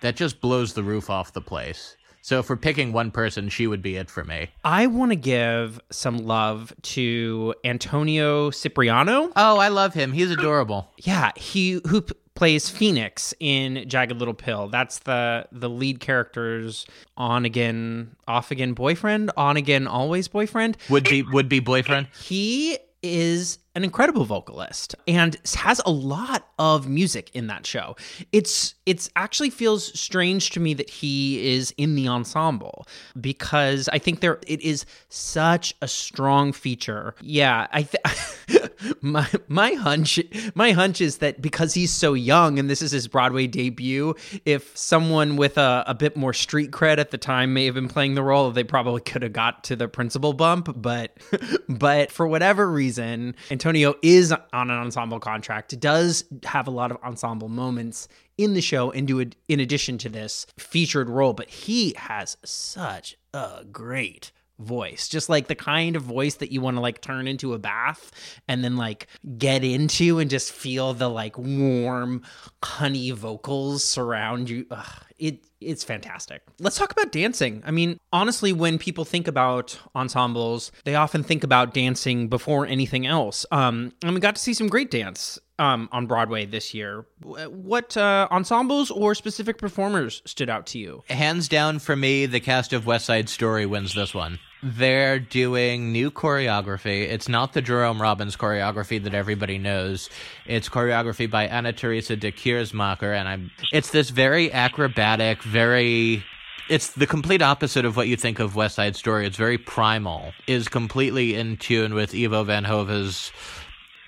That 0.00 0.16
just 0.16 0.40
blows 0.40 0.72
the 0.74 0.82
roof 0.82 1.10
off 1.10 1.32
the 1.32 1.40
place. 1.40 1.96
So 2.24 2.42
for 2.42 2.56
picking 2.56 2.92
one 2.92 3.10
person, 3.10 3.48
she 3.48 3.66
would 3.66 3.82
be 3.82 3.96
it 3.96 4.08
for 4.08 4.22
me. 4.24 4.48
I 4.64 4.86
want 4.86 5.10
to 5.10 5.16
give 5.16 5.80
some 5.90 6.18
love 6.18 6.72
to 6.82 7.54
Antonio 7.64 8.50
Cipriano. 8.52 9.32
Oh, 9.34 9.58
I 9.58 9.68
love 9.68 9.92
him. 9.94 10.12
He's 10.12 10.30
adorable. 10.30 10.88
Yeah, 11.02 11.32
he 11.34 11.80
who 11.88 12.02
p- 12.02 12.14
plays 12.36 12.70
Phoenix 12.70 13.34
in 13.40 13.88
Jagged 13.88 14.16
Little 14.18 14.34
Pill. 14.34 14.68
That's 14.68 15.00
the 15.00 15.46
the 15.50 15.68
lead 15.68 15.98
character's 15.98 16.86
on 17.16 17.44
again, 17.44 18.14
off 18.28 18.52
again 18.52 18.72
boyfriend, 18.74 19.32
on 19.36 19.56
again 19.56 19.88
always 19.88 20.28
boyfriend. 20.28 20.76
Would 20.90 21.04
be 21.04 21.22
would 21.24 21.48
be 21.48 21.58
boyfriend. 21.58 22.06
He 22.16 22.78
is 23.02 23.58
an 23.74 23.84
incredible 23.84 24.24
vocalist 24.24 24.94
and 25.08 25.36
has 25.56 25.80
a 25.86 25.90
lot 25.90 26.48
of 26.58 26.88
music 26.88 27.30
in 27.34 27.46
that 27.46 27.66
show. 27.66 27.96
It's 28.32 28.74
it's 28.84 29.08
actually 29.16 29.50
feels 29.50 29.98
strange 29.98 30.50
to 30.50 30.60
me 30.60 30.74
that 30.74 30.90
he 30.90 31.54
is 31.54 31.72
in 31.78 31.94
the 31.94 32.08
ensemble 32.08 32.86
because 33.20 33.88
I 33.88 33.98
think 33.98 34.20
there 34.20 34.38
it 34.46 34.60
is 34.60 34.84
such 35.08 35.74
a 35.80 35.88
strong 35.88 36.52
feature. 36.52 37.14
Yeah, 37.22 37.66
I 37.72 37.82
th- 37.84 38.70
my 39.00 39.28
my 39.48 39.72
hunch 39.72 40.20
my 40.54 40.72
hunch 40.72 41.00
is 41.00 41.18
that 41.18 41.40
because 41.40 41.72
he's 41.72 41.92
so 41.92 42.12
young 42.14 42.58
and 42.58 42.68
this 42.68 42.82
is 42.82 42.90
his 42.90 43.08
Broadway 43.08 43.46
debut, 43.46 44.14
if 44.44 44.76
someone 44.76 45.36
with 45.36 45.56
a, 45.56 45.84
a 45.86 45.94
bit 45.94 46.16
more 46.16 46.34
street 46.34 46.72
cred 46.72 46.98
at 46.98 47.10
the 47.10 47.18
time 47.18 47.54
may 47.54 47.64
have 47.64 47.74
been 47.74 47.88
playing 47.88 48.14
the 48.14 48.22
role, 48.22 48.50
they 48.50 48.64
probably 48.64 49.00
could 49.00 49.22
have 49.22 49.32
got 49.32 49.64
to 49.64 49.76
the 49.76 49.88
principal 49.88 50.34
bump, 50.34 50.68
but 50.76 51.16
but 51.68 52.12
for 52.12 52.26
whatever 52.26 52.70
reason, 52.70 53.34
Antonio 53.62 53.94
is 54.02 54.32
on 54.32 54.70
an 54.70 54.76
ensemble 54.76 55.20
contract, 55.20 55.78
does 55.78 56.24
have 56.42 56.66
a 56.66 56.70
lot 56.72 56.90
of 56.90 56.96
ensemble 57.04 57.48
moments 57.48 58.08
in 58.36 58.54
the 58.54 58.60
show, 58.60 58.90
and 58.90 59.06
do 59.06 59.20
it 59.20 59.36
in 59.46 59.60
addition 59.60 59.98
to 59.98 60.08
this 60.08 60.48
featured 60.58 61.08
role, 61.08 61.32
but 61.32 61.48
he 61.48 61.94
has 61.96 62.36
such 62.44 63.16
a 63.32 63.64
great 63.70 64.32
voice 64.62 65.08
just 65.08 65.28
like 65.28 65.48
the 65.48 65.54
kind 65.54 65.96
of 65.96 66.02
voice 66.02 66.36
that 66.36 66.52
you 66.52 66.60
want 66.60 66.76
to 66.76 66.80
like 66.80 67.00
turn 67.00 67.26
into 67.26 67.54
a 67.54 67.58
bath 67.58 68.10
and 68.48 68.64
then 68.64 68.76
like 68.76 69.06
get 69.38 69.64
into 69.64 70.18
and 70.18 70.30
just 70.30 70.52
feel 70.52 70.94
the 70.94 71.08
like 71.08 71.36
warm 71.38 72.22
honey 72.62 73.10
vocals 73.10 73.84
surround 73.84 74.48
you 74.48 74.66
Ugh, 74.70 74.86
it 75.18 75.44
it's 75.60 75.84
fantastic. 75.84 76.42
Let's 76.58 76.76
talk 76.76 76.92
about 76.92 77.12
dancing. 77.12 77.62
I 77.64 77.70
mean, 77.70 77.98
honestly, 78.12 78.52
when 78.52 78.78
people 78.78 79.04
think 79.04 79.28
about 79.28 79.78
ensembles, 79.94 80.72
they 80.84 80.94
often 80.94 81.22
think 81.22 81.44
about 81.44 81.72
dancing 81.72 82.28
before 82.28 82.66
anything 82.66 83.06
else. 83.06 83.46
Um, 83.50 83.92
and 84.02 84.14
we 84.14 84.20
got 84.20 84.34
to 84.34 84.42
see 84.42 84.54
some 84.54 84.68
great 84.68 84.90
dance 84.90 85.38
um, 85.58 85.88
on 85.92 86.06
Broadway 86.06 86.46
this 86.46 86.74
year. 86.74 87.06
What 87.20 87.96
uh, 87.96 88.28
ensembles 88.30 88.90
or 88.90 89.14
specific 89.14 89.58
performers 89.58 90.22
stood 90.26 90.50
out 90.50 90.66
to 90.68 90.78
you? 90.78 91.04
Hands 91.08 91.46
down 91.48 91.78
for 91.78 91.96
me, 91.96 92.26
the 92.26 92.40
cast 92.40 92.72
of 92.72 92.86
West 92.86 93.06
Side 93.06 93.28
Story 93.28 93.66
wins 93.66 93.94
this 93.94 94.14
one. 94.14 94.38
They're 94.62 95.18
doing 95.18 95.90
new 95.90 96.10
choreography. 96.10 97.08
It's 97.08 97.28
not 97.28 97.52
the 97.52 97.62
Jerome 97.62 98.00
Robbins 98.00 98.36
choreography 98.36 99.02
that 99.02 99.12
everybody 99.12 99.58
knows. 99.58 100.08
It's 100.46 100.68
choreography 100.68 101.28
by 101.28 101.48
Anna 101.48 101.72
Teresa 101.72 102.16
de 102.16 102.30
Keersmaeker, 102.30 103.12
and 103.14 103.28
I'm. 103.28 103.50
It's 103.72 103.90
this 103.90 104.10
very 104.10 104.52
acrobatic, 104.52 105.42
very 105.42 106.24
it's 106.68 106.92
the 106.92 107.06
complete 107.06 107.42
opposite 107.42 107.84
of 107.84 107.96
what 107.96 108.08
you 108.08 108.16
think 108.16 108.38
of 108.38 108.54
West 108.54 108.76
Side 108.76 108.96
Story. 108.96 109.26
It's 109.26 109.36
very 109.36 109.58
primal, 109.58 110.32
is 110.46 110.68
completely 110.68 111.34
in 111.34 111.56
tune 111.56 111.92
with 111.94 112.14
Ivo 112.14 112.44
Van 112.44 112.64
Hove's 112.64 113.32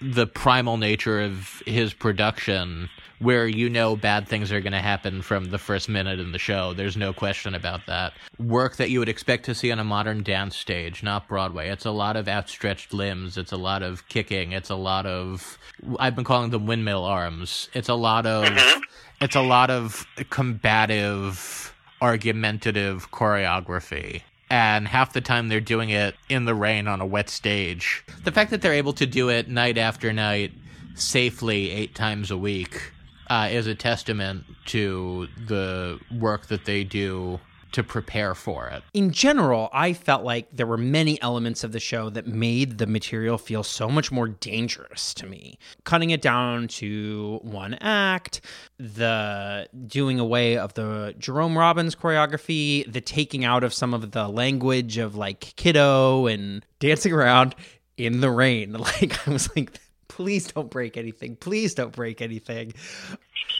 the 0.01 0.27
primal 0.27 0.77
nature 0.77 1.21
of 1.21 1.63
his 1.67 1.93
production 1.95 2.91
where 3.25 3.49
you 3.49 3.71
know 3.71 3.97
bad 3.97 4.29
things 4.29 4.53
are 4.53 4.61
going 4.61 4.73
to 4.73 4.81
happen 4.81 5.23
from 5.23 5.47
the 5.47 5.59
first 5.59 5.89
minute 5.89 6.21
in 6.21 6.33
the 6.33 6.39
show. 6.39 6.75
There's 6.75 6.97
no 6.97 7.13
question 7.15 7.55
about 7.55 7.87
that. 7.87 8.13
Work 8.39 8.77
that 8.77 8.91
you 8.91 8.99
would 8.99 9.09
expect 9.09 9.47
to 9.47 9.55
see 9.55 9.73
on 9.73 9.79
a 9.79 9.85
modern 9.85 10.23
dance 10.23 10.57
stage, 10.57 11.03
not 11.03 11.27
Broadway. 11.27 11.71
It's 11.71 11.87
a 11.87 11.91
lot 11.91 12.17
of 12.17 12.29
outstretched 12.29 12.93
limbs. 12.93 13.39
It's 13.39 13.53
a 13.53 13.57
lot 13.57 13.83
of 13.83 14.07
kicking. 14.09 14.53
It's 14.53 14.71
a 14.71 14.77
lot 14.77 15.07
of 15.07 15.59
I've 15.99 16.15
been 16.15 16.25
calling 16.25 16.51
them 16.51 16.67
windmill 16.67 17.05
arms. 17.05 17.71
It's 17.73 17.89
a 17.89 17.95
lot 17.95 18.27
of 18.27 18.45
mm-hmm. 18.45 18.81
it's 19.23 19.37
a 19.37 19.41
lot 19.41 19.71
of 19.71 20.07
combative 20.29 21.75
argumentative 22.03 23.11
choreography 23.11 24.21
and 24.51 24.87
half 24.87 25.15
the 25.15 25.23
time 25.23 25.49
they're 25.49 25.61
doing 25.61 25.89
it 25.89 26.15
in 26.29 26.45
the 26.45 26.55
rain 26.55 26.87
on 26.87 27.01
a 27.01 27.07
wet 27.07 27.31
stage. 27.31 28.05
The 28.25 28.33
fact 28.33 28.51
that 28.51 28.61
they're 28.61 28.75
able 28.75 28.93
to 28.95 29.07
do 29.07 29.31
it 29.31 29.49
night 29.49 29.79
after 29.79 30.13
night 30.13 30.53
safely 30.95 31.71
eight 31.71 31.95
times 31.95 32.31
a 32.31 32.37
week 32.37 32.93
uh, 33.29 33.49
is 33.51 33.67
a 33.67 33.75
testament 33.75 34.45
to 34.67 35.29
the 35.47 35.99
work 36.11 36.47
that 36.47 36.65
they 36.65 36.85
do 36.85 37.41
to 37.75 37.83
prepare 37.83 38.37
for 38.37 38.69
it. 38.69 38.85
In 38.95 39.11
general, 39.11 39.69
I 39.73 39.95
felt 39.95 40.23
like 40.23 40.47
there 40.53 40.67
were 40.67 40.77
many 40.77 41.21
elements 41.21 41.65
of 41.65 41.73
the 41.73 41.81
show 41.81 42.09
that 42.11 42.25
made 42.25 42.79
the 42.79 42.87
material 42.87 43.37
feel 43.37 43.65
so 43.65 43.89
much 43.89 44.13
more 44.13 44.29
dangerous 44.29 45.13
to 45.15 45.27
me. 45.27 45.59
Cutting 45.83 46.11
it 46.11 46.23
down 46.23 46.69
to 46.69 47.41
one 47.43 47.75
act, 47.75 48.43
the 48.79 49.69
doing 49.89 50.21
away 50.21 50.57
of 50.57 50.75
the 50.75 51.17
Jerome 51.19 51.59
Robbins 51.59 51.97
choreography, 51.97 52.91
the 52.91 53.01
taking 53.01 53.45
out 53.45 53.65
of 53.65 53.75
some 53.75 53.93
of 53.93 54.13
the 54.13 54.29
language 54.29 54.97
of 54.97 55.17
like 55.17 55.41
kiddo 55.57 56.27
and 56.29 56.65
dancing 56.79 57.13
around 57.13 57.57
in 57.97 58.21
the 58.21 58.31
rain. 58.31 58.77
Like 58.85 59.27
I 59.27 59.33
was 59.33 59.49
like 59.57 59.81
please 60.15 60.47
don't 60.47 60.71
break 60.71 60.97
anything. 60.97 61.35
Please 61.35 61.75
don't 61.75 61.91
break 61.91 62.23
anything. 62.23 62.73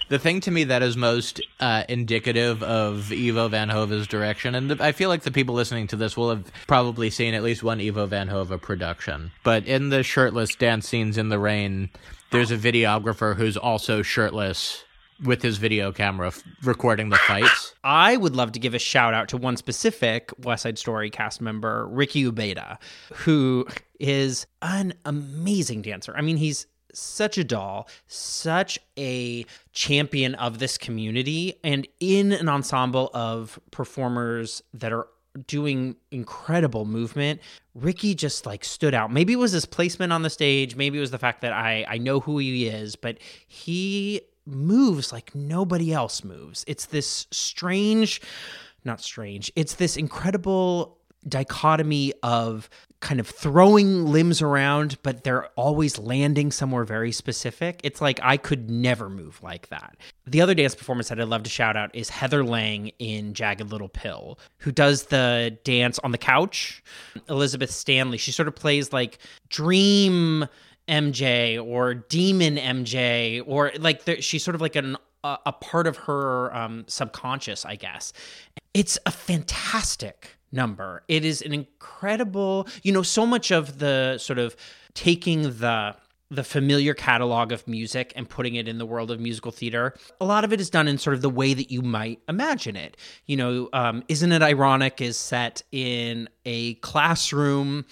The 0.09 0.21
thing 0.21 0.41
to 0.43 0.53
me 0.53 0.63
that 0.65 0.85
is 0.85 0.97
most 0.97 1.41
uh, 1.59 1.83
indicative 1.89 2.63
of 2.63 3.11
Ivo 3.11 3.49
Van 3.49 3.69
Hove's 3.69 4.07
direction, 4.07 4.55
and 4.55 4.71
the, 4.71 4.85
I 4.85 4.93
feel 4.93 5.09
like 5.09 5.23
the 5.23 5.33
people 5.33 5.57
listening 5.57 5.89
to 5.89 5.97
this 5.97 6.17
will 6.17 6.31
have 6.31 6.45
probably 6.69 7.11
seen 7.11 7.35
at 7.35 7.43
least 7.43 7.65
one 7.65 7.81
Ivo 7.81 8.07
Van 8.07 8.29
Hove 8.29 8.57
production. 8.63 9.33
But 9.43 9.67
in 9.67 9.89
the 9.89 10.05
shirtless 10.05 10.55
dance 10.55 10.89
scenes 10.89 11.19
in 11.19 11.29
the 11.29 11.41
rain, 11.41 11.91
there's 12.31 12.53
a 12.53 12.57
videographer 12.57 13.35
who's 13.35 13.57
also 13.57 14.03
shirtless 14.03 14.85
with 15.23 15.43
his 15.43 15.59
video 15.59 15.93
camera 15.93 16.29
f- 16.29 16.43
recording 16.63 17.11
the 17.11 17.17
fights. 17.17 17.75
I 17.85 18.17
would 18.17 18.35
love 18.35 18.53
to 18.53 18.59
give 18.59 18.75
a 18.75 18.79
shout 18.79 19.15
out 19.15 19.29
to 19.29 19.37
one 19.37 19.57
specific 19.57 20.31
West 20.39 20.63
Side 20.65 20.79
Story 20.79 21.11
cast 21.11 21.41
member, 21.41 21.87
Ricky 21.89 22.25
Ubeda, 22.25 22.79
who 23.13 23.67
is 24.01 24.47
an 24.63 24.95
amazing 25.05 25.83
dancer. 25.83 26.15
I 26.17 26.21
mean, 26.21 26.37
he's 26.37 26.67
such 26.93 27.39
a 27.39 27.45
doll, 27.45 27.89
such 28.07 28.79
a 28.99 29.45
champion 29.73 30.35
of 30.37 30.59
this 30.59 30.79
community, 30.79 31.59
and 31.65 31.87
in 32.01 32.33
an 32.33 32.49
ensemble 32.49 33.11
of 33.15 33.59
performers 33.71 34.63
that 34.73 34.93
are 34.93 35.09
doing 35.47 35.97
incredible 36.11 36.85
movement. 36.85 37.41
Ricky 37.75 38.15
just 38.15 38.47
like 38.47 38.65
stood 38.65 38.95
out. 38.95 39.13
Maybe 39.13 39.33
it 39.33 39.39
was 39.39 39.51
his 39.51 39.67
placement 39.67 40.13
on 40.13 40.23
the 40.23 40.31
stage, 40.31 40.77
maybe 40.77 40.99
it 40.99 41.01
was 41.01 41.11
the 41.11 41.19
fact 41.19 41.41
that 41.41 41.53
I 41.53 41.85
I 41.89 41.99
know 41.99 42.21
who 42.21 42.39
he 42.39 42.67
is, 42.69 42.95
but 42.95 43.19
he 43.49 44.21
moves 44.47 45.13
like 45.13 45.35
nobody 45.35 45.93
else 45.93 46.25
moves. 46.25 46.65
It's 46.67 46.87
this 46.87 47.27
strange, 47.31 48.21
not 48.85 49.01
strange, 49.01 49.53
it's 49.57 49.75
this 49.75 49.97
incredible 49.97 50.99
dichotomy 51.27 52.13
of 52.23 52.69
kind 53.01 53.21
of 53.21 53.29
throwing 53.29 54.07
limbs 54.07 54.41
around, 54.41 54.97
but 55.03 55.25
they're 55.25 55.47
always 55.57 55.99
landing 55.99 56.51
somewhere 56.51 56.85
very 56.85 57.13
specific. 57.13 57.81
It's 57.85 58.01
like 58.01 58.19
I 58.23 58.37
could 58.37 58.71
never 58.71 59.11
move 59.11 59.43
like 59.43 59.69
that. 59.69 59.97
The 60.27 60.41
other 60.41 60.55
dance 60.55 60.75
performance 60.75 61.09
that 61.09 61.21
I'd 61.21 61.29
love 61.29 61.43
to 61.43 61.51
shout 61.51 61.77
out 61.77 61.95
is 61.95 62.09
Heather 62.09 62.45
Lang 62.45 62.89
in 62.99 63.35
Jagged 63.35 63.71
Little 63.71 63.91
Pill, 63.91 64.39
who 64.59 64.73
does 64.73 65.05
the 65.05 65.59
dance 65.65 65.99
on 66.01 66.13
the 66.13 66.19
couch. 66.19 66.83
Elizabeth 67.29 67.71
Stanley, 67.71 68.19
she 68.19 68.33
sort 68.33 68.49
of 68.49 68.55
plays 68.55 68.93
like 68.93 69.19
dream 69.49 70.47
MJ 70.89 71.65
or 71.65 71.95
demon 71.95 72.57
MJ 72.57 73.43
or 73.47 73.73
like 73.79 74.05
the, 74.05 74.21
she's 74.21 74.45
sort 74.45 74.55
of 74.55 74.61
like 74.61 74.77
an 74.77 74.97
a, 75.25 75.39
a 75.47 75.53
part 75.53 75.87
of 75.87 75.97
her 75.97 76.55
um, 76.55 76.85
subconscious, 76.87 77.65
I 77.65 77.77
guess. 77.77 78.13
It's 78.75 78.99
a 79.07 79.11
fantastic 79.11 80.37
number. 80.53 81.03
It 81.09 81.25
is 81.25 81.43
an 81.43 81.53
incredible, 81.53 82.69
you 82.83 82.93
know, 82.93 83.03
so 83.03 83.27
much 83.27 83.51
of 83.51 83.79
the 83.79 84.19
sort 84.19 84.39
of 84.39 84.55
taking 84.95 85.43
the 85.43 85.97
the 86.31 86.43
familiar 86.43 86.95
catalog 86.95 87.53
of 87.53 87.69
music 87.69 88.13
and 88.17 88.29
putting 88.29 88.57
it 88.57 88.67
in 88.67 88.79
the 88.79 88.87
world 88.87 89.11
of 89.11 89.21
musical 89.21 89.53
theater. 89.53 89.95
A 90.21 90.25
lot 90.25 90.43
of 90.43 90.53
it 90.53 90.61
is 90.61 90.71
done 90.71 90.89
in 90.89 90.99
sort 90.99 91.15
of 91.15 91.23
the 91.23 91.31
way 91.31 91.55
that 91.55 91.71
you 91.71 91.83
might 91.83 92.21
imagine 92.29 92.77
it. 92.77 92.97
You 93.27 93.37
know, 93.37 93.69
um, 93.73 94.03
Isn't 94.09 94.33
It 94.33 94.43
Ironic 94.43 95.01
is 95.01 95.17
set 95.17 95.63
in 95.71 96.29
a 96.45 96.75
classroom 96.77 97.85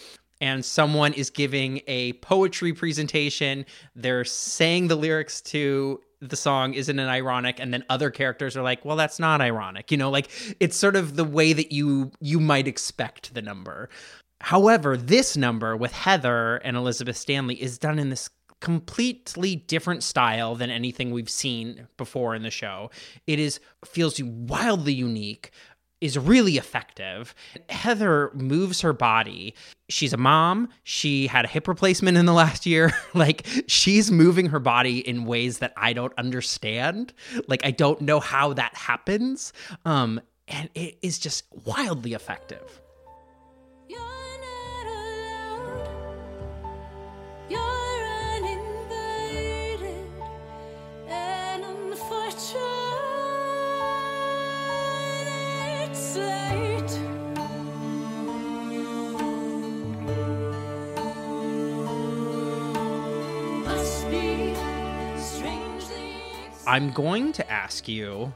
and 0.43 0.63
someone 0.65 1.15
is 1.15 1.31
giving 1.31 1.81
a 1.87 2.13
poetry 2.15 2.75
presentation. 2.75 3.65
They're 3.97 4.25
saying 4.25 4.89
the 4.89 4.97
lyrics 4.97 5.41
to 5.43 6.03
the 6.21 6.37
song 6.37 6.75
isn't 6.75 6.99
an 6.99 7.09
ironic 7.09 7.59
and 7.59 7.73
then 7.73 7.85
other 7.89 8.09
characters 8.09 8.57
are 8.57 8.63
like 8.63 8.85
well 8.85 8.95
that's 8.95 9.19
not 9.19 9.41
ironic 9.41 9.91
you 9.91 9.97
know 9.97 10.09
like 10.09 10.31
it's 10.61 10.77
sort 10.77 10.95
of 10.95 11.17
the 11.17 11.25
way 11.25 11.53
that 11.53 11.73
you 11.73 12.13
you 12.21 12.39
might 12.39 12.69
expect 12.69 13.35
the 13.35 13.43
number 13.43 13.89
However, 14.43 14.97
this 14.97 15.37
number 15.37 15.77
with 15.77 15.93
Heather 15.93 16.57
and 16.57 16.77
Elizabeth 16.77 17.17
Stanley 17.17 17.63
is 17.63 17.79
done 17.79 18.01
in 18.01 18.11
this 18.11 18.29
completely 18.61 19.57
different 19.57 20.03
style 20.03 20.57
than 20.57 20.69
anything 20.69 21.11
we've 21.11 21.31
seen 21.31 21.87
before 21.97 22.35
in 22.35 22.43
the 22.43 22.51
show. 22.51 22.91
It 23.27 23.39
is 23.39 23.61
feels 23.85 24.21
wildly 24.21 24.93
unique, 24.93 25.53
is 26.03 26.19
really 26.19 26.57
effective. 26.57 27.35
Heather 27.69 28.31
moves 28.35 28.81
her 28.81 28.93
body. 28.93 29.55
She's 29.89 30.13
a 30.13 30.17
mom. 30.17 30.69
She 30.83 31.29
had 31.29 31.45
a 31.45 31.49
hip 31.49 31.69
replacement 31.69 32.19
in 32.19 32.27
the 32.27 32.33
last 32.33 32.67
year. 32.67 32.93
like 33.15 33.47
she's 33.69 34.11
moving 34.11 34.47
her 34.47 34.59
body 34.59 34.99
in 34.99 35.25
ways 35.25 35.59
that 35.59 35.73
I 35.77 35.93
don't 35.93 36.13
understand. 36.19 37.13
Like 37.47 37.65
I 37.65 37.71
don't 37.71 38.01
know 38.01 38.19
how 38.19 38.53
that 38.55 38.75
happens. 38.75 39.53
Um 39.85 40.21
and 40.49 40.69
it 40.75 40.99
is 41.03 41.19
just 41.21 41.45
wildly 41.65 42.15
effective. 42.15 42.82
I'm 66.67 66.93
going 66.93 67.33
to 67.33 67.51
ask 67.51 67.89
you 67.89 68.33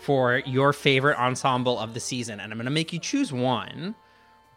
for 0.00 0.38
your 0.46 0.72
favorite 0.72 1.18
ensemble 1.18 1.78
of 1.78 1.94
the 1.94 2.00
season, 2.00 2.38
and 2.38 2.52
I'm 2.52 2.58
going 2.58 2.66
to 2.66 2.70
make 2.70 2.92
you 2.92 2.98
choose 2.98 3.32
one. 3.32 3.94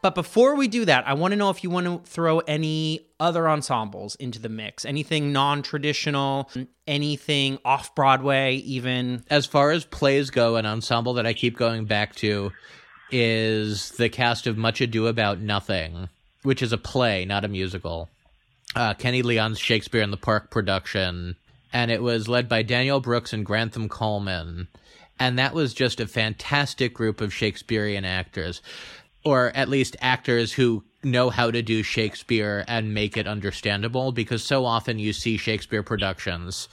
But 0.01 0.15
before 0.15 0.55
we 0.55 0.67
do 0.67 0.85
that, 0.85 1.07
I 1.07 1.13
want 1.13 1.31
to 1.33 1.35
know 1.35 1.49
if 1.49 1.63
you 1.63 1.69
want 1.69 1.85
to 1.85 2.09
throw 2.09 2.39
any 2.39 3.07
other 3.19 3.49
ensembles 3.49 4.15
into 4.15 4.39
the 4.39 4.49
mix, 4.49 4.85
anything 4.85 5.33
non 5.33 5.61
traditional, 5.61 6.49
anything 6.87 7.57
off 7.65 7.95
Broadway, 7.95 8.55
even. 8.55 9.23
As 9.29 9.45
far 9.45 9.71
as 9.71 9.85
plays 9.85 10.29
go, 10.29 10.55
an 10.55 10.65
ensemble 10.65 11.13
that 11.15 11.25
I 11.25 11.33
keep 11.33 11.57
going 11.57 11.85
back 11.85 12.15
to 12.15 12.51
is 13.11 13.91
the 13.91 14.09
cast 14.09 14.47
of 14.47 14.57
Much 14.57 14.81
Ado 14.81 15.07
About 15.07 15.39
Nothing, 15.39 16.09
which 16.43 16.61
is 16.61 16.71
a 16.71 16.77
play, 16.77 17.25
not 17.25 17.43
a 17.43 17.49
musical. 17.49 18.09
Uh, 18.75 18.93
Kenny 18.93 19.21
Leon's 19.21 19.59
Shakespeare 19.59 20.01
in 20.01 20.11
the 20.11 20.17
Park 20.17 20.51
production, 20.51 21.35
and 21.71 21.91
it 21.91 22.01
was 22.01 22.27
led 22.27 22.49
by 22.49 22.63
Danielle 22.63 22.99
Brooks 22.99 23.33
and 23.33 23.45
Grantham 23.45 23.89
Coleman. 23.89 24.67
And 25.19 25.37
that 25.37 25.53
was 25.53 25.73
just 25.73 25.99
a 25.99 26.07
fantastic 26.07 26.93
group 26.93 27.19
of 27.19 27.33
Shakespearean 27.33 28.05
actors, 28.05 28.61
or 29.25 29.51
at 29.55 29.69
least 29.69 29.97
actors 29.99 30.53
who 30.53 30.83
know 31.03 31.29
how 31.29 31.51
to 31.51 31.61
do 31.61 31.83
Shakespeare 31.83 32.63
and 32.67 32.93
make 32.93 33.17
it 33.17 33.27
understandable, 33.27 34.11
because 34.11 34.43
so 34.43 34.65
often 34.65 34.99
you 34.99 35.13
see 35.13 35.37
Shakespeare 35.37 35.83
productions. 35.83 36.69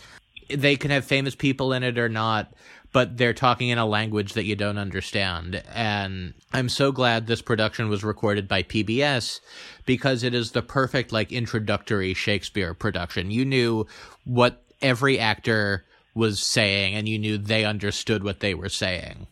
They 0.49 0.77
can 0.77 0.91
have 0.93 1.05
famous 1.05 1.35
people 1.35 1.73
in 1.73 1.83
it 1.83 1.99
or 1.99 2.09
not, 2.09 2.53
but 2.93 3.17
they're 3.17 3.35
talking 3.35 3.69
in 3.69 3.79
a 3.79 3.87
language 3.87 4.35
that 4.35 4.45
you 4.45 4.57
don't 4.57 4.79
understand. 4.79 5.63
And 5.75 6.35
I'm 6.53 6.69
so 6.69 6.93
glad 6.93 7.27
this 7.27 7.43
production 7.43 7.89
was 7.89 8.05
recorded 8.05 8.47
by 8.49 8.63
PBS 8.63 9.41
because 9.85 10.23
it 10.23 10.35
is 10.35 10.53
the 10.53 10.63
perfect, 10.63 11.13
like, 11.13 11.33
introductory 11.33 12.15
Shakespeare 12.15 12.75
production. 12.75 13.31
You 13.31 13.45
knew 13.45 13.87
what 14.25 14.63
every 14.83 15.19
actor 15.19 15.85
was 16.15 16.41
saying, 16.41 16.95
and 16.95 17.09
you 17.09 17.19
knew 17.19 17.39
they 17.39 17.65
understood 17.65 18.25
what 18.25 18.41
they 18.41 18.55
were 18.55 18.69
saying. 18.69 19.27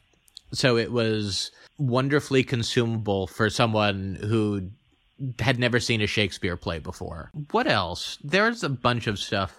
So 0.52 0.76
it 0.76 0.92
was 0.92 1.50
wonderfully 1.78 2.44
consumable 2.44 3.26
for 3.26 3.50
someone 3.50 4.18
who 4.20 4.70
had 5.38 5.58
never 5.58 5.80
seen 5.80 6.00
a 6.00 6.06
Shakespeare 6.06 6.56
play 6.56 6.78
before. 6.78 7.30
What 7.50 7.66
else? 7.66 8.18
There's 8.22 8.62
a 8.62 8.68
bunch 8.68 9.06
of 9.06 9.18
stuff 9.18 9.58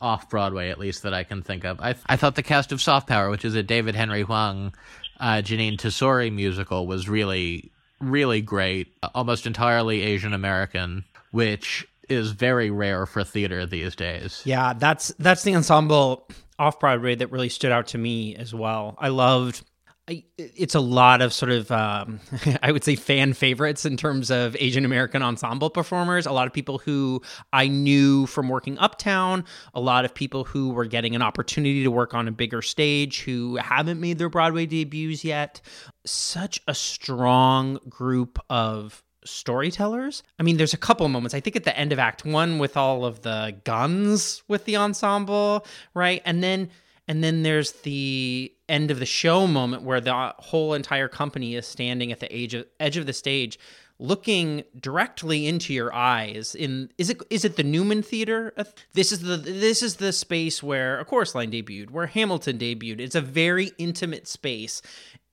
off 0.00 0.28
Broadway, 0.28 0.70
at 0.70 0.78
least 0.78 1.02
that 1.02 1.14
I 1.14 1.24
can 1.24 1.42
think 1.42 1.64
of. 1.64 1.80
I 1.80 1.94
I 2.06 2.16
thought 2.16 2.34
the 2.34 2.42
cast 2.42 2.72
of 2.72 2.82
Soft 2.82 3.08
Power, 3.08 3.30
which 3.30 3.44
is 3.44 3.54
a 3.54 3.62
David 3.62 3.94
Henry 3.94 4.22
Hwang, 4.22 4.74
uh, 5.18 5.42
Jeanine 5.42 5.78
Tesori 5.78 6.32
musical, 6.32 6.86
was 6.86 7.08
really 7.08 7.70
really 8.00 8.42
great. 8.42 8.88
Almost 9.14 9.46
entirely 9.46 10.02
Asian 10.02 10.34
American, 10.34 11.04
which 11.30 11.86
is 12.08 12.32
very 12.32 12.70
rare 12.70 13.06
for 13.06 13.24
theater 13.24 13.66
these 13.66 13.96
days. 13.96 14.42
Yeah, 14.44 14.72
that's 14.72 15.08
that's 15.18 15.42
the 15.42 15.54
ensemble 15.54 16.28
off 16.58 16.80
Broadway 16.80 17.14
that 17.16 17.30
really 17.30 17.48
stood 17.48 17.72
out 17.72 17.88
to 17.88 17.98
me 17.98 18.34
as 18.36 18.54
well. 18.54 18.94
I 18.98 19.08
loved. 19.08 19.62
I, 20.08 20.22
it's 20.38 20.76
a 20.76 20.80
lot 20.80 21.20
of 21.20 21.32
sort 21.32 21.50
of, 21.50 21.68
um, 21.72 22.20
I 22.62 22.70
would 22.70 22.84
say, 22.84 22.94
fan 22.94 23.32
favorites 23.32 23.84
in 23.84 23.96
terms 23.96 24.30
of 24.30 24.56
Asian 24.60 24.84
American 24.84 25.20
ensemble 25.20 25.68
performers. 25.68 26.26
A 26.26 26.32
lot 26.32 26.46
of 26.46 26.52
people 26.52 26.78
who 26.78 27.22
I 27.52 27.66
knew 27.66 28.26
from 28.26 28.48
working 28.48 28.78
uptown. 28.78 29.44
A 29.74 29.80
lot 29.80 30.04
of 30.04 30.14
people 30.14 30.44
who 30.44 30.70
were 30.70 30.84
getting 30.84 31.16
an 31.16 31.22
opportunity 31.22 31.82
to 31.82 31.90
work 31.90 32.14
on 32.14 32.28
a 32.28 32.32
bigger 32.32 32.62
stage 32.62 33.22
who 33.22 33.56
haven't 33.56 34.00
made 34.00 34.18
their 34.18 34.28
Broadway 34.28 34.66
debuts 34.66 35.24
yet. 35.24 35.60
Such 36.04 36.60
a 36.68 36.74
strong 36.74 37.80
group 37.88 38.38
of 38.48 39.02
storytellers. 39.26 40.22
I 40.38 40.42
mean, 40.42 40.56
there's 40.56 40.74
a 40.74 40.78
couple 40.78 41.08
moments. 41.08 41.34
I 41.34 41.40
think 41.40 41.56
at 41.56 41.64
the 41.64 41.76
end 41.76 41.92
of 41.92 41.98
Act 41.98 42.24
One 42.24 42.58
with 42.58 42.76
all 42.76 43.04
of 43.04 43.22
the 43.22 43.56
guns 43.64 44.42
with 44.48 44.64
the 44.64 44.76
ensemble, 44.76 45.66
right? 45.94 46.22
And 46.24 46.42
then 46.42 46.70
and 47.08 47.22
then 47.22 47.42
there's 47.42 47.72
the 47.72 48.52
end 48.68 48.90
of 48.90 48.98
the 48.98 49.06
show 49.06 49.46
moment 49.46 49.82
where 49.82 50.00
the 50.00 50.34
whole 50.38 50.74
entire 50.74 51.08
company 51.08 51.54
is 51.54 51.66
standing 51.66 52.10
at 52.10 52.20
the 52.20 52.32
edge 52.32 52.54
of, 52.54 52.66
edge 52.80 52.96
of 52.96 53.06
the 53.06 53.12
stage 53.12 53.58
looking 53.98 54.62
directly 54.78 55.46
into 55.46 55.72
your 55.72 55.94
eyes 55.94 56.54
in 56.54 56.90
is 56.98 57.08
it 57.08 57.22
is 57.30 57.44
it 57.44 57.56
the 57.56 57.62
Newman 57.62 58.02
Theater 58.02 58.52
this 58.92 59.10
is 59.10 59.20
the 59.20 59.36
this 59.38 59.82
is 59.82 59.96
the 59.96 60.12
space 60.12 60.62
where 60.62 61.00
a 61.00 61.04
chorus 61.04 61.34
line 61.34 61.50
debuted 61.50 61.90
where 61.90 62.06
Hamilton 62.06 62.58
debuted 62.58 63.00
it's 63.00 63.14
a 63.14 63.22
very 63.22 63.72
intimate 63.78 64.28
space 64.28 64.82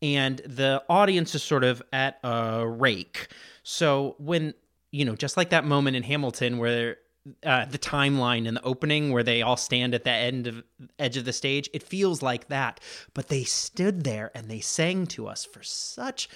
and 0.01 0.37
the 0.45 0.81
audience 0.89 1.35
is 1.35 1.43
sort 1.43 1.63
of 1.63 1.83
at 1.91 2.19
a 2.23 2.65
rake 2.65 3.27
so 3.63 4.15
when 4.19 4.53
you 4.93 5.05
know, 5.05 5.15
just 5.15 5.35
like 5.35 5.49
that 5.49 5.65
moment 5.65 5.97
in 5.97 6.03
Hamilton 6.03 6.59
where 6.59 6.97
uh, 7.43 7.65
the 7.65 7.79
timeline 7.79 8.45
in 8.45 8.53
the 8.53 8.63
opening 8.63 9.11
where 9.11 9.23
they 9.23 9.41
all 9.41 9.57
stand 9.57 9.95
at 9.95 10.03
the 10.03 10.11
end 10.11 10.45
of 10.45 10.63
edge 10.99 11.17
of 11.17 11.25
the 11.25 11.33
stage, 11.33 11.67
it 11.73 11.81
feels 11.81 12.21
like 12.21 12.47
that. 12.49 12.79
But 13.15 13.27
they 13.27 13.43
stood 13.43 14.03
there 14.03 14.31
and 14.35 14.49
they 14.49 14.59
sang 14.59 15.07
to 15.07 15.27
us 15.27 15.45
for 15.45 15.63
such 15.63 16.29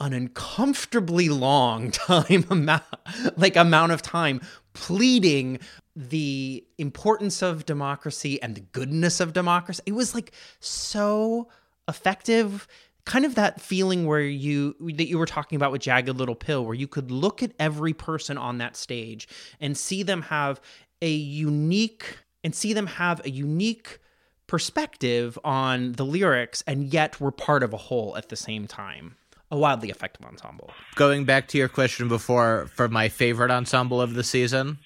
an 0.00 0.14
uncomfortably 0.14 1.28
long 1.28 1.90
time 1.90 2.46
amount, 2.48 2.82
like 3.36 3.56
amount 3.56 3.92
of 3.92 4.00
time, 4.00 4.40
pleading 4.72 5.58
the 5.94 6.64
importance 6.78 7.42
of 7.42 7.66
democracy 7.66 8.40
and 8.42 8.54
the 8.54 8.60
goodness 8.60 9.20
of 9.20 9.34
democracy. 9.34 9.82
It 9.84 9.92
was 9.92 10.14
like 10.14 10.32
so 10.60 11.48
effective 11.88 12.66
kind 13.04 13.24
of 13.24 13.34
that 13.34 13.60
feeling 13.60 14.06
where 14.06 14.20
you 14.20 14.76
that 14.96 15.08
you 15.08 15.18
were 15.18 15.26
talking 15.26 15.56
about 15.56 15.72
with 15.72 15.82
jagged 15.82 16.16
little 16.16 16.34
pill 16.34 16.64
where 16.64 16.74
you 16.74 16.86
could 16.86 17.10
look 17.10 17.42
at 17.42 17.52
every 17.58 17.92
person 17.92 18.38
on 18.38 18.58
that 18.58 18.76
stage 18.76 19.28
and 19.60 19.76
see 19.76 20.02
them 20.02 20.22
have 20.22 20.60
a 21.00 21.10
unique 21.10 22.18
and 22.44 22.54
see 22.54 22.72
them 22.72 22.86
have 22.86 23.24
a 23.24 23.30
unique 23.30 23.98
perspective 24.46 25.38
on 25.44 25.92
the 25.92 26.04
lyrics 26.04 26.62
and 26.66 26.92
yet 26.92 27.20
we're 27.20 27.30
part 27.30 27.62
of 27.62 27.72
a 27.72 27.76
whole 27.76 28.16
at 28.16 28.28
the 28.28 28.36
same 28.36 28.66
time 28.66 29.16
a 29.50 29.56
wildly 29.56 29.90
effective 29.90 30.24
ensemble 30.24 30.70
Going 30.94 31.24
back 31.24 31.48
to 31.48 31.58
your 31.58 31.68
question 31.68 32.08
before, 32.08 32.68
for 32.74 32.88
my 32.88 33.08
favorite 33.08 33.50
ensemble 33.50 34.00
of 34.00 34.14
the 34.14 34.24
season, 34.24 34.78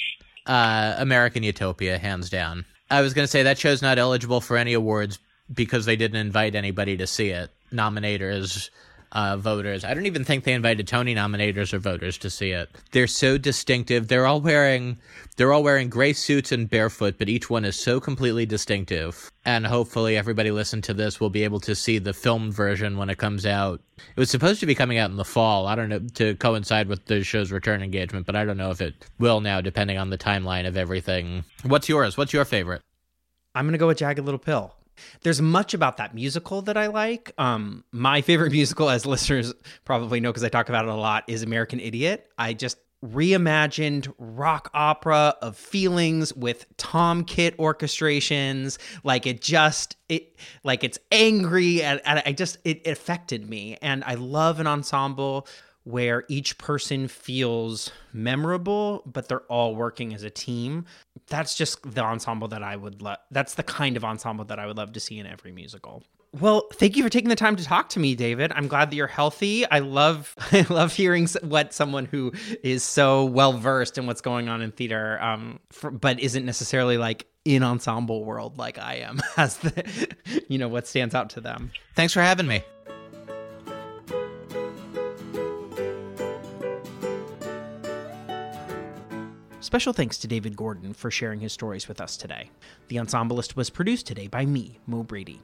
uh, 0.47 0.95
American 0.99 1.43
Utopia, 1.43 1.99
hands 1.99 2.31
down. 2.31 2.65
I 2.91 3.01
was 3.01 3.13
going 3.15 3.25
to 3.25 3.31
say 3.31 3.43
that 3.45 3.59
show's 3.59 3.83
not 3.83 3.99
eligible 3.99 4.41
for 4.41 4.57
any 4.57 4.73
awards 4.73 5.19
because 5.53 5.85
they 5.85 5.97
didn't 5.97 6.19
invite 6.19 6.55
anybody 6.55 6.97
to 6.97 7.07
see 7.07 7.31
it. 7.31 7.51
Nominators, 7.73 8.71
uh, 9.13 9.37
voters. 9.37 9.85
I 9.85 9.95
don't 9.95 10.07
even 10.07 10.25
think 10.25 10.45
they 10.45 10.53
invited 10.53 10.87
Tony 10.87 11.15
nominators 11.15 11.73
or 11.73 11.79
voters 11.79 12.19
to 12.19 12.31
see 12.31 12.51
it. 12.51 12.69
They're 12.93 13.07
so 13.07 13.39
distinctive. 13.39 14.09
They're 14.09 14.27
all 14.27 14.41
wearing 14.41 14.99
they're 15.37 15.53
all 15.53 15.63
wearing 15.63 15.91
gray 15.91 16.13
suits 16.15 16.53
and 16.53 16.69
barefoot, 16.69 17.17
but 17.19 17.29
each 17.29 17.51
one 17.51 17.65
is 17.65 17.77
so 17.77 18.01
completely 18.01 18.47
distinctive. 18.47 19.31
And 19.45 19.67
hopefully 19.67 20.17
everybody 20.17 20.51
listening 20.51 20.83
to 20.83 20.95
this 20.95 21.21
will 21.21 21.31
be 21.31 21.45
able 21.45 21.61
to 21.61 21.75
see 21.75 21.99
the 21.99 22.15
film 22.15 22.51
version 22.51 22.97
when 22.97 23.11
it 23.11 23.19
comes 23.19 23.45
out. 23.45 23.81
It 23.99 24.21
was 24.21 24.31
supposed 24.31 24.61
to 24.61 24.67
be 24.67 24.75
coming 24.75 24.99
out 24.99 25.11
in 25.11 25.17
the 25.17 25.25
fall. 25.25 25.67
I 25.67 25.75
don't 25.75 25.89
know 25.89 26.01
to 26.15 26.35
coincide 26.37 26.89
with 26.89 27.05
the 27.07 27.23
show's 27.23 27.53
return 27.53 27.83
engagement, 27.83 28.27
but 28.27 28.37
I 28.37 28.45
don't 28.45 28.57
know 28.57 28.71
if 28.71 28.81
it 28.81 28.95
will 29.19 29.41
now 29.41 29.61
depending 29.61 29.99
on 29.99 30.11
the 30.11 30.19
timeline 30.19 30.67
of 30.67 30.77
everything. 30.77 31.45
What's 31.65 31.89
yours? 31.89 32.17
What's 32.17 32.33
your 32.33 32.45
favorite? 32.45 32.83
I'm 33.55 33.67
gonna 33.67 33.79
go 33.79 33.87
with 33.87 33.99
Jagged 33.99 34.25
Little 34.25 34.39
Pill. 34.39 34.76
There's 35.23 35.41
much 35.41 35.75
about 35.75 35.97
that 35.99 36.15
musical 36.15 36.63
that 36.63 36.77
I 36.77 36.87
like. 36.89 37.33
Um, 37.39 37.85
my 37.93 38.21
favorite 38.21 38.53
musical, 38.61 38.91
as 38.91 39.07
listeners 39.07 39.53
probably 39.85 40.21
know 40.21 40.31
because 40.31 40.45
I 40.45 40.49
talk 40.49 40.69
about 40.69 40.85
it 40.85 40.91
a 40.91 40.95
lot, 40.95 41.25
is 41.27 41.43
American 41.43 41.81
Idiot. 41.81 42.31
I 42.39 42.55
just 42.55 42.79
reimagined 43.05 44.13
rock 44.19 44.71
opera 44.73 45.35
of 45.43 45.57
feelings 45.57 46.33
with 46.35 46.67
Tom 46.77 47.25
Kitt 47.25 47.57
orchestrations 47.59 48.79
like 49.05 49.27
it 49.27 49.43
just 49.43 49.97
it 50.09 50.39
like 50.65 50.83
it's 50.83 50.99
angry 51.13 51.83
and, 51.83 52.01
and 52.07 52.23
i 52.25 52.33
just 52.33 52.57
it, 52.65 52.81
it 52.85 52.91
affected 52.93 53.49
me 53.49 53.77
and 53.83 54.03
i 54.05 54.15
love 54.15 54.61
an 54.61 54.67
ensemble 54.67 55.47
where 55.87 56.25
each 56.27 56.59
person 56.59 57.07
feels 57.07 57.93
memorable, 58.13 59.05
but 59.07 59.29
they're 59.29 59.43
all 59.43 59.77
working 59.77 60.13
as 60.13 60.25
a 60.25 60.31
team. 60.31 60.85
That's 61.29 61.55
just 61.55 61.81
the 61.95 62.03
ensemble 62.03 62.49
that 62.49 62.63
I 62.65 62.75
would 62.75 63.03
love. 63.03 63.19
That's 63.31 63.55
the 63.55 63.63
kind 63.63 63.97
of 63.97 64.05
ensemble 64.05 64.45
that 64.47 64.59
I 64.59 64.67
would 64.67 64.77
love 64.77 64.93
to 64.95 65.01
see 65.01 65.17
in 65.21 65.27
every 65.27 65.53
musical. 65.53 66.03
Well, 66.41 66.67
thank 66.75 66.97
you 66.97 67.05
for 67.05 67.09
taking 67.09 67.29
the 67.29 67.37
time 67.37 67.55
to 67.55 67.65
talk 67.65 67.89
to 67.91 68.01
me, 68.01 68.17
David. 68.17 68.51
I'm 68.53 68.67
glad 68.67 68.91
that 68.91 68.97
you're 68.97 69.07
healthy. 69.07 69.65
I 69.65 69.79
love 69.79 70.35
I 70.53 70.67
love 70.69 70.93
hearing 70.93 71.29
what 71.43 71.73
someone 71.73 72.07
who 72.07 72.33
is 72.65 72.83
so 72.83 73.25
well 73.25 73.53
versed 73.53 73.97
in 73.97 74.09
what's 74.09 74.21
going 74.21 74.49
on 74.49 74.63
in 74.63 74.73
theater, 74.73 75.23
um, 75.23 75.61
for, 75.71 75.93
but 75.93 76.19
isn't 76.19 76.45
necessarily 76.45 76.99
like 76.99 77.27
in 77.45 77.63
ensemble 77.63 78.25
world 78.25 78.59
like 78.59 78.77
I 78.77 78.97
am, 78.97 79.21
as 79.37 79.59
the 79.59 80.17
you 80.49 80.59
know 80.59 80.69
what 80.69 80.89
stands 80.89 81.15
out 81.15 81.31
to 81.31 81.41
them. 81.41 81.71
Thanks 81.95 82.13
for 82.13 82.23
having 82.23 82.49
me. 82.49 82.65
Special 89.67 89.93
thanks 89.93 90.17
to 90.19 90.29
David 90.29 90.57
Gordon 90.57 90.95
for 90.95 91.11
sharing 91.11 91.41
his 91.41 91.53
stories 91.53 91.89
with 91.89 92.01
us 92.01 92.17
today. 92.17 92.51
The 92.87 93.01
Ensemblist 93.01 93.57
was 93.57 93.69
produced 93.69 94.07
today 94.07 94.29
by 94.29 94.47
me, 94.47 94.79
Mo 94.87 95.03
Brady. 95.03 95.43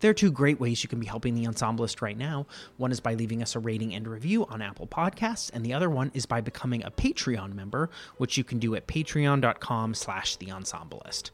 There 0.00 0.10
are 0.10 0.12
two 0.12 0.30
great 0.30 0.60
ways 0.60 0.82
you 0.82 0.88
can 0.90 1.00
be 1.00 1.06
helping 1.06 1.34
the 1.34 1.46
Ensemblist 1.46 2.02
right 2.02 2.18
now. 2.18 2.44
One 2.76 2.92
is 2.92 3.00
by 3.00 3.14
leaving 3.14 3.40
us 3.40 3.56
a 3.56 3.58
rating 3.60 3.94
and 3.94 4.06
review 4.06 4.44
on 4.48 4.60
Apple 4.60 4.86
Podcasts, 4.86 5.50
and 5.54 5.64
the 5.64 5.72
other 5.72 5.88
one 5.88 6.10
is 6.12 6.26
by 6.26 6.42
becoming 6.42 6.84
a 6.84 6.90
Patreon 6.90 7.54
member, 7.54 7.88
which 8.18 8.36
you 8.36 8.44
can 8.44 8.58
do 8.58 8.74
at 8.74 8.86
patreon.com 8.86 9.94
slash 9.94 10.36
the 10.36 10.50
ensemblist. 10.50 11.30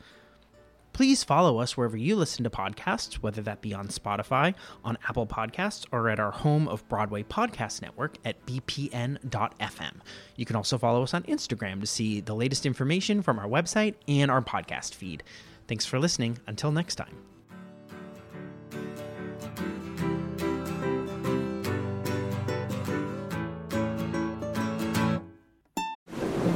Please 0.92 1.24
follow 1.24 1.58
us 1.58 1.76
wherever 1.76 1.96
you 1.96 2.16
listen 2.16 2.44
to 2.44 2.50
podcasts, 2.50 3.14
whether 3.14 3.42
that 3.42 3.60
be 3.60 3.72
on 3.72 3.88
Spotify, 3.88 4.54
on 4.84 4.98
Apple 5.08 5.26
Podcasts, 5.26 5.86
or 5.92 6.08
at 6.08 6.20
our 6.20 6.30
home 6.30 6.68
of 6.68 6.86
Broadway 6.88 7.22
Podcast 7.22 7.80
Network 7.82 8.18
at 8.24 8.44
bpn.fm. 8.46 9.92
You 10.36 10.44
can 10.44 10.56
also 10.56 10.78
follow 10.78 11.02
us 11.02 11.14
on 11.14 11.22
Instagram 11.24 11.80
to 11.80 11.86
see 11.86 12.20
the 12.20 12.34
latest 12.34 12.66
information 12.66 13.22
from 13.22 13.38
our 13.38 13.46
website 13.46 13.94
and 14.08 14.30
our 14.30 14.42
podcast 14.42 14.94
feed. 14.94 15.22
Thanks 15.68 15.86
for 15.86 15.98
listening. 15.98 16.38
Until 16.46 16.72
next 16.72 16.96
time. 16.96 17.16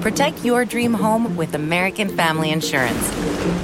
Protect 0.04 0.44
your 0.44 0.66
dream 0.66 0.92
home 0.92 1.34
with 1.34 1.54
American 1.54 2.14
Family 2.14 2.50
Insurance. 2.50 3.63